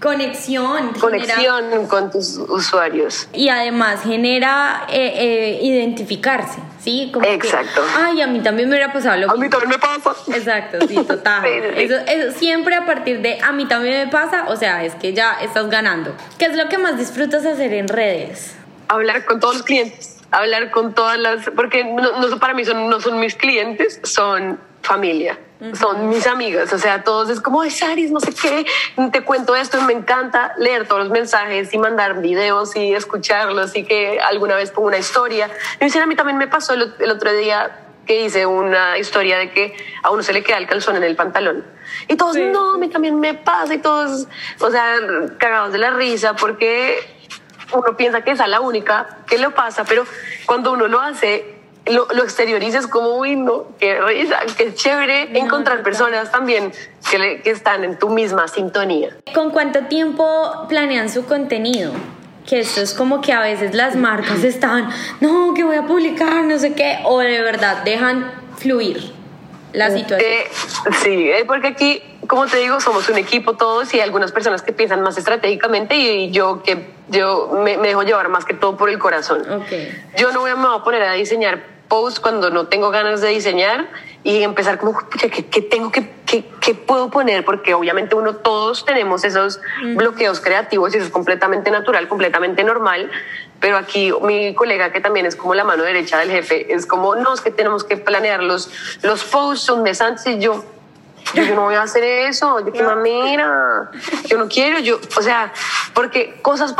[0.00, 0.92] Conexión.
[0.92, 3.28] Conexión con tus usuarios.
[3.32, 7.10] Y además genera eh, eh, identificarse, ¿sí?
[7.12, 7.82] Como Exacto.
[7.96, 10.12] ay, a mí también me hubiera pasado lo A mí también me pasa.
[10.32, 11.46] Exacto, sí, total.
[11.76, 15.14] Eso, eso, siempre a partir de a mí también me pasa, o sea, es que
[15.14, 16.14] ya estás ganando.
[16.38, 18.54] ¿Qué es lo que más disfrutas hacer en redes?
[18.86, 22.88] Hablar con todos los clientes, hablar con todas las, porque no, no para mí son,
[22.88, 25.38] no son mis clientes, son familia
[25.74, 28.64] son mis amigas, o sea, todos es como, ay, Saris, no sé qué,
[29.10, 33.74] te cuento esto y me encanta leer todos los mensajes y mandar videos y escucharlos
[33.74, 35.50] y que alguna vez pongo una historia.
[35.80, 39.50] Me dicen, a mí también me pasó el, otro día que hice una historia de
[39.50, 41.64] que a uno se le queda el calzón en el pantalón.
[42.06, 44.28] Y todos, no, a mí también me pasa y todos,
[44.60, 44.94] o sea,
[45.38, 47.00] cagados de la risa porque
[47.72, 50.04] uno piensa que esa es la única que lo pasa, pero
[50.46, 51.57] cuando uno lo hace,
[51.90, 56.72] lo, lo exteriorices como, uy, no, qué risa, qué chévere encontrar personas también
[57.10, 59.16] que, que están en tu misma sintonía.
[59.34, 61.92] ¿Con cuánto tiempo planean su contenido?
[62.48, 64.88] que esto es como que a veces las marcas están,
[65.20, 69.12] no, que voy a publicar, no sé qué, o de verdad dejan fluir
[69.74, 70.30] la eh, situación.
[70.30, 70.46] Eh,
[71.02, 74.72] sí, porque aquí, como te digo, somos un equipo todos y hay algunas personas que
[74.72, 78.98] piensan más estratégicamente y yo que yo me, dejo llevar más que todo por el
[78.98, 79.42] corazón.
[79.62, 80.06] Okay.
[80.16, 83.20] Yo no voy a, me voy a poner a diseñar post cuando no tengo ganas
[83.20, 83.88] de diseñar
[84.22, 87.44] y empezar como, ¿qué, qué tengo que, qué, qué, puedo poner?
[87.44, 89.60] Porque obviamente uno, todos tenemos esos
[89.96, 93.10] bloqueos creativos y eso es completamente natural, completamente normal.
[93.60, 97.16] Pero aquí mi colega, que también es como la mano derecha del jefe, es como,
[97.16, 98.70] no, es que tenemos que planear los,
[99.02, 100.64] los posts, un mes antes y yo,
[101.34, 103.90] Yo, no voy a hacer eso, de qué manera,
[104.26, 105.52] yo no quiero, yo, o sea,
[105.94, 106.74] porque cosas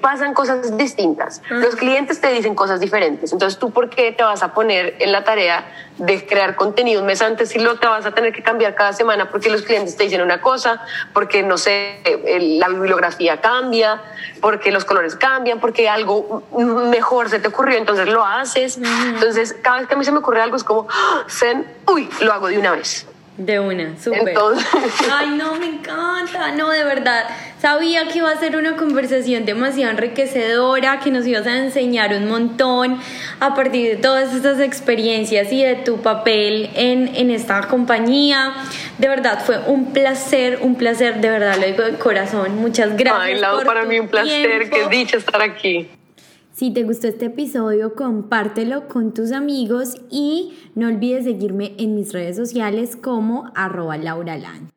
[0.00, 1.40] pasan cosas distintas.
[1.48, 3.32] Los clientes te dicen cosas diferentes.
[3.32, 5.66] Entonces, ¿tú por qué te vas a poner en la tarea
[5.98, 8.92] de crear contenido un mes antes y lo te vas a tener que cambiar cada
[8.92, 10.82] semana porque los clientes te dicen una cosa,
[11.12, 12.00] porque no sé,
[12.58, 14.02] la bibliografía cambia,
[14.40, 16.42] porque los colores cambian, porque algo
[16.90, 18.78] mejor se te ocurrió, entonces lo haces.
[18.78, 20.86] Entonces, cada vez que a mí se me ocurre algo es como.
[21.28, 23.06] Zen, uy, lo hago de una vez.
[23.38, 24.34] De una, súper.
[25.12, 26.52] Ay, no, me encanta.
[26.52, 27.24] No, de verdad.
[27.60, 32.28] Sabía que iba a ser una conversación demasiado enriquecedora, que nos ibas a enseñar un
[32.28, 32.98] montón
[33.40, 38.54] a partir de todas estas experiencias y de tu papel en, en esta compañía.
[38.98, 42.56] De verdad, fue un placer, un placer, de verdad, lo digo de corazón.
[42.56, 43.22] Muchas gracias.
[43.22, 45.88] Ay, lado para mí un placer, qué dicha estar aquí.
[46.56, 52.14] Si te gustó este episodio, compártelo con tus amigos y no olvides seguirme en mis
[52.14, 54.70] redes sociales como arroba lauralan.